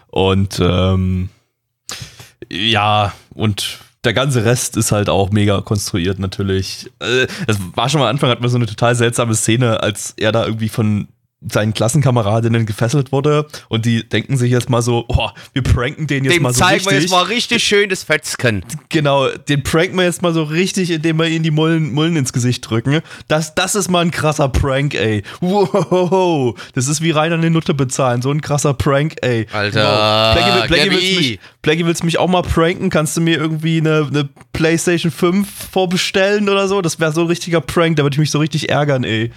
[0.08, 1.30] Und ähm,
[2.52, 6.92] ja, und der ganze Rest ist halt auch mega konstruiert natürlich.
[7.00, 10.14] Äh, Das war schon mal am Anfang, hatten wir so eine total seltsame Szene, als
[10.18, 11.08] er da irgendwie von
[11.52, 16.24] seinen Klassenkameradinnen gefesselt wurde und die denken sich jetzt mal so, oh, wir pranken den
[16.26, 16.92] jetzt Dem mal so zeigen richtig.
[16.94, 18.64] wir jetzt mal richtig schön das Fetzken.
[18.90, 22.34] Genau, den pranken wir jetzt mal so richtig, indem wir ihm die Mullen, Mullen ins
[22.34, 23.02] Gesicht drücken.
[23.28, 25.24] Das, das ist mal ein krasser Prank, ey.
[25.42, 28.22] Wow, das ist wie rein an den Nutte bezahlen.
[28.22, 29.48] So ein krasser Prank, ey.
[29.52, 32.90] Alter, Blackie, will- Blackie, willst mich, Blackie, willst du mich auch mal pranken?
[32.90, 36.82] Kannst du mir irgendwie eine, eine Playstation 5 vorbestellen oder so?
[36.82, 39.32] Das wäre so ein richtiger Prank, da würde ich mich so richtig ärgern, ey.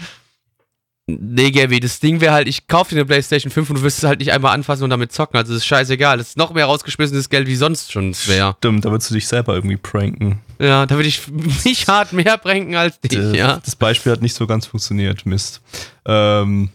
[1.09, 3.99] Nee, Gaby, das Ding wäre halt, ich kaufe dir eine Playstation 5 und du wirst
[3.99, 5.37] es halt nicht einmal anfassen und damit zocken.
[5.37, 6.19] Also das ist scheißegal.
[6.19, 8.57] Das ist noch mehr rausgeschmissenes Geld wie sonst schon wäre.
[8.59, 10.41] Stimmt, da würdest du dich selber irgendwie pranken.
[10.59, 11.23] Ja, da würde ich
[11.65, 13.61] mich hart mehr pranken als dich, Äh, ja.
[13.65, 15.61] Das Beispiel hat nicht so ganz funktioniert, Mist.
[16.07, 16.71] Ähm,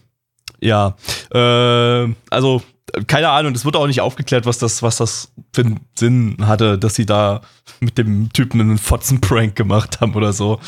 [0.60, 0.96] ja,
[1.34, 2.62] äh, also
[3.06, 6.78] keine Ahnung, es wird auch nicht aufgeklärt, was das, was das für einen Sinn hatte,
[6.78, 7.40] dass sie da
[7.80, 10.60] mit dem Typen einen Fotzen-Prank gemacht haben oder so.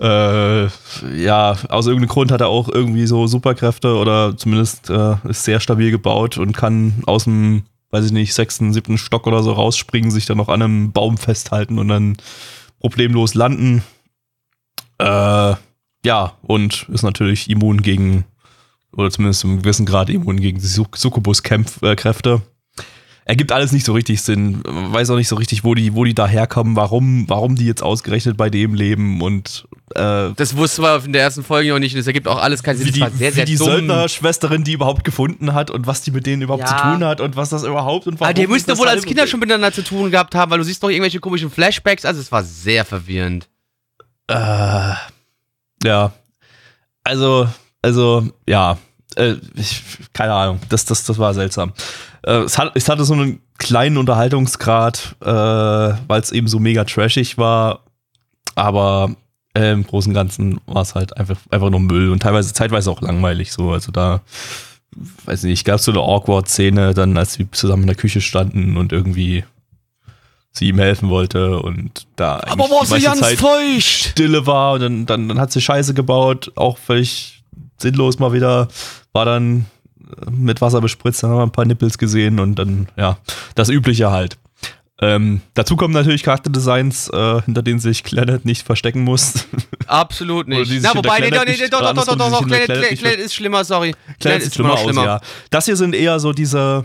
[0.00, 0.64] Äh,
[1.16, 5.60] ja, aus irgendeinem Grund hat er auch irgendwie so Superkräfte oder zumindest äh, ist sehr
[5.60, 10.10] stabil gebaut und kann aus dem, weiß ich nicht, sechsten, siebten Stock oder so rausspringen,
[10.10, 12.16] sich dann noch an einem Baum festhalten und dann
[12.80, 13.82] problemlos landen.
[14.98, 15.54] Äh,
[16.04, 18.24] ja, und ist natürlich immun gegen,
[18.92, 22.42] oder zumindest im gewissen Grad immun gegen die Succubus-Kräfte.
[23.24, 24.62] Ergibt alles nicht so richtig Sinn.
[24.64, 27.82] Weiß auch nicht so richtig, wo die, wo die da herkommen, warum, warum die jetzt
[27.82, 31.94] ausgerechnet bei dem leben und äh, Das wussten wir in der ersten Folge noch nicht.
[31.94, 32.86] Das ergibt auch alles keinen Sinn.
[32.86, 33.66] wie die, sehr, sehr wie die dumm.
[33.66, 36.76] Söldnerschwesterin die überhaupt gefunden hat und was die mit denen überhaupt Ja.
[36.78, 38.30] zu tun hat und was das überhaupt und warum.
[38.30, 40.50] Aber die und müssten doch wohl als Kinder und- schon miteinander zu tun gehabt haben,
[40.50, 42.06] weil du siehst doch irgendwelche komischen Flashbacks.
[42.06, 43.46] Also es war sehr verwirrend.
[44.28, 44.92] Äh,
[45.84, 46.12] ja.
[47.04, 47.46] Also,
[47.82, 48.78] also, ja.
[49.16, 50.60] Äh, ich, keine Ahnung.
[50.68, 51.72] Das, das, das war seltsam.
[52.22, 56.84] Äh, es, hat, es hatte so einen kleinen Unterhaltungsgrad, äh, weil es eben so mega
[56.84, 57.80] trashig war.
[58.54, 59.14] Aber
[59.54, 62.90] äh, im Großen und Ganzen war es halt einfach, einfach nur Müll und teilweise zeitweise
[62.90, 63.72] auch langweilig so.
[63.72, 64.20] Also da,
[65.24, 68.76] weiß nicht, gab es so eine Awkward-Szene, dann als sie zusammen in der Küche standen
[68.76, 69.44] und irgendwie
[70.50, 74.10] sie ihm helfen wollte und da eigentlich die meiste Zeit feucht.
[74.10, 77.37] Stille war und dann, dann, dann hat sie Scheiße gebaut, auch völlig
[77.78, 78.68] sinnlos mal wieder,
[79.12, 79.66] war dann
[80.00, 83.18] äh, mit Wasser bespritzt, dann haben wir ein paar Nippels gesehen und dann, ja,
[83.54, 84.36] das Übliche halt.
[85.00, 89.46] Ähm, dazu kommen natürlich Charakterdesigns, äh, hinter denen sich Clannad nicht verstecken muss.
[89.86, 90.72] Absolut nicht.
[90.82, 93.92] Na, wobei, nee, nee, nee, nicht- doch, doch, doch, doch, doch, Clannad ist schlimmer, sorry.
[93.92, 95.20] Clannad Clannad sieht schlimmer aus, ja.
[95.50, 96.84] Das hier sind eher so diese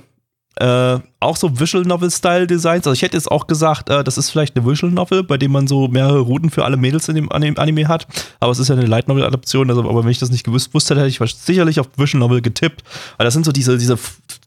[0.57, 2.85] äh, auch so Visual Novel Style Designs.
[2.85, 5.51] Also ich hätte jetzt auch gesagt, äh, das ist vielleicht eine Visual Novel, bei dem
[5.51, 8.07] man so mehrere Routen für alle Mädels in dem Anim- Anime hat.
[8.39, 9.69] Aber es ist ja eine Light Novel Adaption.
[9.69, 12.83] Also, aber wenn ich das nicht gewusst wusste, hätte ich sicherlich auf Visual Novel getippt.
[13.17, 13.97] Weil das sind so diese diese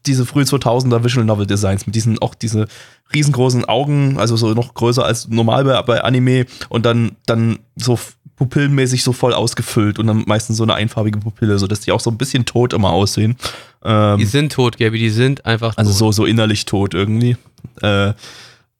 [0.05, 2.67] diese früh 2000er Visual Novel Designs mit diesen auch diese
[3.13, 7.97] riesengroßen Augen, also so noch größer als normal bei, bei Anime und dann dann so
[8.37, 12.09] pupillenmäßig so voll ausgefüllt und dann meistens so eine einfarbige Pupille, sodass die auch so
[12.09, 13.35] ein bisschen tot immer aussehen.
[13.83, 15.79] Ähm, Die sind tot, Gaby, die sind einfach tot.
[15.79, 17.35] also so, so innerlich tot irgendwie.
[17.81, 18.13] Äh,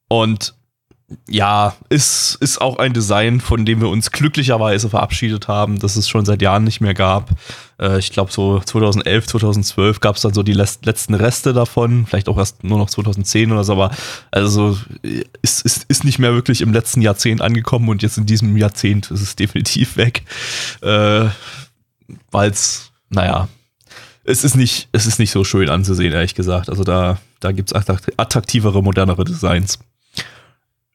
[0.08, 0.54] und
[1.28, 6.08] ja, ist, ist auch ein Design, von dem wir uns glücklicherweise verabschiedet haben, das es
[6.08, 7.30] schon seit Jahren nicht mehr gab.
[7.80, 12.28] Äh, ich glaube, so 2011, 2012 gab es dann so die letzten Reste davon, vielleicht
[12.28, 13.90] auch erst nur noch 2010 oder so, aber
[14.30, 18.26] also äh, ist, ist, ist nicht mehr wirklich im letzten Jahrzehnt angekommen und jetzt in
[18.26, 20.22] diesem Jahrzehnt ist es definitiv weg.
[20.82, 21.26] Äh,
[22.30, 23.48] Weil es, naja,
[24.24, 26.68] es ist nicht, es ist nicht so schön anzusehen, ehrlich gesagt.
[26.68, 27.74] Also da, da gibt es
[28.18, 29.78] attraktivere, modernere Designs.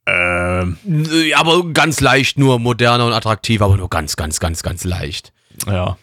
[0.05, 4.83] Ähm, Äh, Aber ganz leicht nur moderner und attraktiv, aber nur ganz, ganz, ganz, ganz
[4.83, 5.31] leicht.
[5.65, 5.97] ja.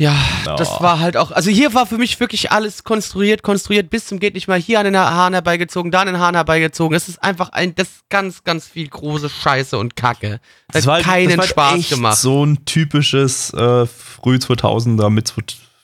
[0.00, 0.14] Ja,
[0.46, 0.54] Ja.
[0.56, 1.32] das war halt auch.
[1.32, 4.78] Also hier war für mich wirklich alles konstruiert, konstruiert bis zum geht nicht mal hier
[4.78, 6.96] an den Haaren herbeigezogen, da an den Haaren herbeigezogen.
[6.96, 10.40] Es ist einfach ein, das ist ganz, ganz viel große Scheiße und Kacke.
[10.70, 12.18] Das, hat halt- keinen das war halt Spaß echt gemacht.
[12.18, 15.34] So ein typisches äh, früh 2000er mit,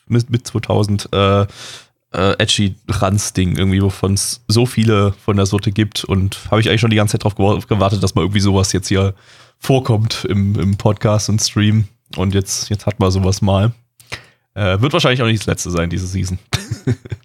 [0.07, 1.47] mit, mit 2000 äh, äh,
[2.39, 6.81] edgy Ranz-Ding irgendwie, wovon es so viele von der Sorte gibt und habe ich eigentlich
[6.81, 9.15] schon die ganze Zeit gewa- gewartet, dass mal irgendwie sowas jetzt hier
[9.59, 13.73] vorkommt im, im Podcast und Stream und jetzt, jetzt hat man sowas mal.
[14.55, 16.39] Äh, wird wahrscheinlich auch nicht das letzte sein, diese Season.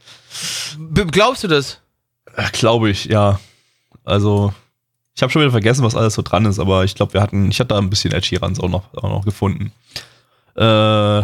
[1.11, 1.80] Glaubst du das?
[2.36, 3.39] Äh, Glaube ich, ja.
[4.03, 4.53] Also,
[5.15, 7.49] ich habe schon wieder vergessen, was alles so dran ist, aber ich glaube, wir hatten,
[7.51, 9.71] ich hatte da ein bisschen Edgy Runs auch noch, auch noch gefunden.
[10.55, 11.21] Äh,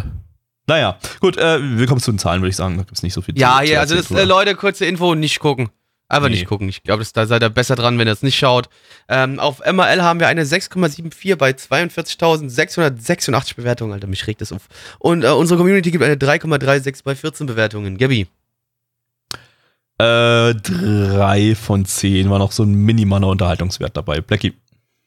[0.67, 2.77] naja, gut, äh, wir kommen zu den Zahlen, würde ich sagen.
[2.77, 5.15] Da gibt es nicht so viel Ja, zu- ja, also das, äh, Leute, kurze Info,
[5.15, 5.69] nicht gucken.
[6.07, 6.35] Einfach Nee.
[6.35, 6.69] nicht gucken.
[6.69, 8.69] Ich glaube, da seid ihr besser dran, wenn ihr es nicht schaut.
[9.09, 13.93] Ähm, auf MRL haben wir eine 6,74 bei 42.686 Bewertungen.
[13.93, 14.67] Alter, mich regt das auf.
[14.99, 17.97] Und äh, unsere Community gibt eine 3,36 bei 14 Bewertungen.
[17.97, 18.27] Gabi.
[19.97, 24.21] Äh, drei von zehn war noch so ein minimaler Unterhaltungswert dabei.
[24.21, 24.53] Blackie.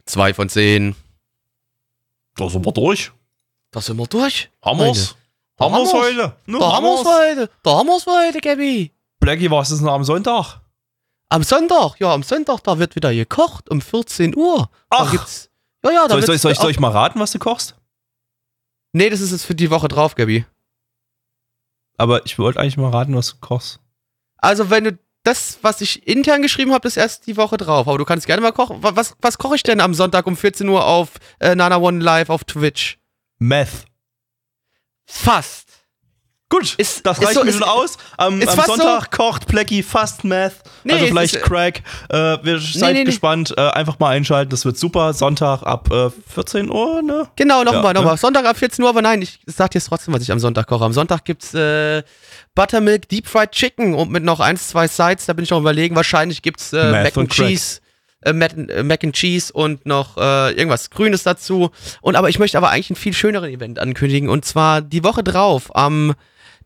[0.07, 0.97] Zwei von zehn.
[2.37, 3.13] Da sind wir durch.
[3.71, 4.51] Da sind wir durch.
[4.65, 5.15] Haben wir's.
[5.59, 6.19] Da Haben wir's haben wir's.
[6.19, 6.37] heute.
[6.59, 7.51] Da haben wir's heute.
[7.63, 8.91] Da haben wir's heute, Gabby.
[9.21, 10.61] Blackie, was ist denn am Sonntag?
[11.31, 14.71] Am Sonntag, ja, am Sonntag, da wird wieder gekocht um 14 Uhr.
[14.91, 15.11] Da Ach.
[15.11, 15.51] gibt's.
[15.85, 17.77] Ja, ja, da Soll ich, soll, soll, ich, soll ich mal raten, was du kochst?
[18.93, 20.45] Nee, das ist jetzt für die Woche drauf, Gabby.
[21.99, 23.81] Aber ich wollte eigentlich mal raten, was du kochst.
[24.39, 27.87] Also, wenn du das, was ich intern geschrieben habe, das ist erst die Woche drauf.
[27.87, 28.83] Aber du kannst gerne mal kochen.
[28.83, 31.11] Wa- Was, was koche ich denn am Sonntag um 14 Uhr auf
[31.41, 32.99] äh, Nana One Live auf Twitch?
[33.39, 33.85] Meth.
[35.07, 35.68] Fast.
[36.51, 37.99] Gut, Ist- das reicht so- mir schon aus.
[38.17, 40.55] Am, am Sonntag kocht Blackie fast Meth.
[40.83, 41.83] Nee, also vielleicht ist- Crack.
[42.09, 43.05] Äh, wir seid nee, nee.
[43.05, 43.53] gespannt.
[43.59, 44.49] Äh, einfach mal einschalten.
[44.49, 45.13] Das wird super.
[45.13, 47.29] Sonntag ab äh, 14 Uhr, ne?
[47.37, 48.15] Genau, nochmal, Ja, mal, nochmal.
[48.15, 48.19] ne?
[48.19, 50.67] Sonntag ab 14 Uhr, aber nein, ich sag dir jetzt trotzdem, was ich am Sonntag
[50.67, 50.85] koche.
[50.87, 52.03] Am Sonntag gibt's äh,
[52.55, 55.27] Buttermilk Deep Fried Chicken und mit noch eins, zwei Sides.
[55.27, 55.97] Da bin ich noch überlegen.
[55.97, 57.31] Wahrscheinlich gibt's äh, Mac and.
[57.31, 57.81] Cheese.
[58.23, 61.71] Äh, Mac, äh, Mac and Cheese und noch äh, irgendwas Grünes dazu.
[62.01, 64.29] Und aber ich möchte aber eigentlich ein viel schöneren Event ankündigen.
[64.31, 66.15] Und zwar die Woche drauf, am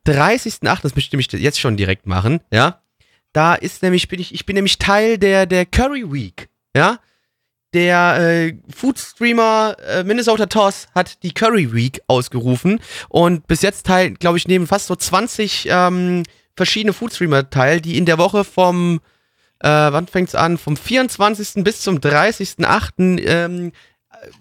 [0.06, 2.80] 30.08., das möchte ich jetzt schon direkt machen, ja.
[3.32, 6.98] Da ist nämlich, bin ich, ich bin nämlich Teil der, der Curry Week, ja.
[7.74, 14.16] Der äh, Food-Streamer äh, Minnesota Toss hat die Curry Week ausgerufen und bis jetzt teilen,
[14.16, 16.22] glaube ich, nehmen fast so 20 ähm,
[16.54, 19.00] verschiedene Food-Streamer teil, die in der Woche vom,
[19.60, 21.64] äh, wann fängt's an, vom 24.
[21.64, 23.24] bis zum 30.08.
[23.26, 23.72] Ähm,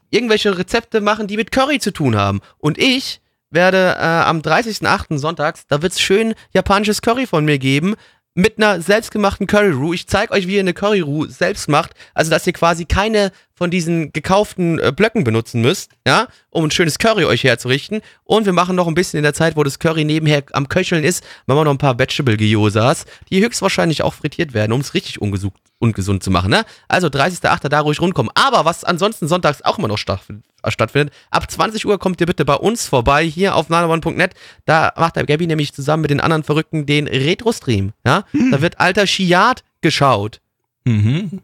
[0.09, 2.41] irgendwelche Rezepte machen, die mit Curry zu tun haben.
[2.57, 3.20] Und ich
[3.51, 5.17] werde äh, am 30.08.
[5.17, 7.95] sonntags, da wird's schön japanisches Curry von mir geben,
[8.33, 9.93] mit einer selbstgemachten Curry Roux.
[9.93, 11.91] Ich zeige euch, wie ihr eine Curry Roux selbst macht.
[12.13, 16.71] Also, dass ihr quasi keine von diesen gekauften äh, Blöcken benutzen müsst, ja, um ein
[16.71, 18.01] schönes Curry euch herzurichten.
[18.23, 21.03] Und wir machen noch ein bisschen in der Zeit, wo das Curry nebenher am Köcheln
[21.03, 24.93] ist, machen wir noch ein paar Vegetable Gyozas, die höchstwahrscheinlich auch frittiert werden, um es
[24.93, 26.63] richtig ungesund, ungesund zu machen, ne?
[26.87, 27.69] Also 30.08.
[27.69, 28.31] da ruhig rundkommen.
[28.35, 31.13] Aber was ansonsten sonntags auch immer noch stattfindet, stattfindet.
[31.31, 34.33] Ab 20 Uhr kommt ihr bitte bei uns vorbei, hier auf nanaone.net.
[34.65, 37.93] Da macht der Gabby nämlich zusammen mit den anderen Verrückten den Retro-Stream.
[38.05, 38.25] Ja?
[38.51, 40.41] Da wird alter Shiat geschaut.
[40.83, 41.41] Mhm.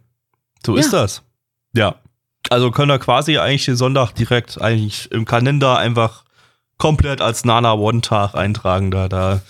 [0.65, 0.81] So Ja.
[0.81, 1.23] ist das.
[1.73, 1.95] Ja.
[2.49, 6.23] Also können wir quasi eigentlich den Sonntag direkt eigentlich im Kalender einfach
[6.77, 8.91] komplett als Nana One-Tag eintragen.
[8.91, 9.41] Da, da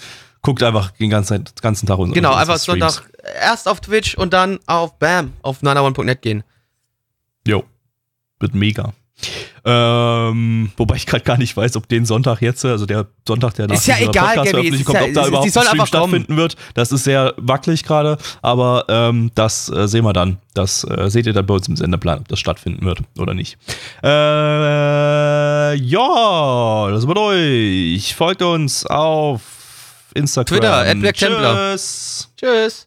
[0.41, 2.95] guckt einfach den ganzen, ganzen Tag unsere Genau, einfach Streams.
[2.95, 3.09] Sonntag
[3.41, 6.43] erst auf Twitch und dann auf BAM, auf nanaone.net gehen.
[7.45, 7.63] Jo.
[8.39, 8.93] Wird mega.
[9.65, 13.67] Ähm, wobei ich gerade gar nicht weiß, ob den Sonntag jetzt, also der Sonntag, der
[13.67, 15.51] nach Ist ja egal, Gabby, Podcast-Veröffentlichung es ist kommt, ja- ob da sie- überhaupt ein
[15.51, 15.87] Stream kommen.
[15.87, 16.55] stattfinden wird.
[16.75, 20.37] Das ist sehr wackelig gerade, aber ähm, das äh, sehen wir dann.
[20.53, 23.57] Das äh, seht ihr dann bei uns im Sendeplan, ob das stattfinden wird oder nicht.
[24.03, 28.15] Äh, ja, das wird euch.
[28.15, 29.41] Folgt uns auf
[30.13, 30.59] Instagram.
[30.59, 31.11] Twitter.
[31.13, 32.29] Tschüss.
[32.39, 32.86] Tschüss.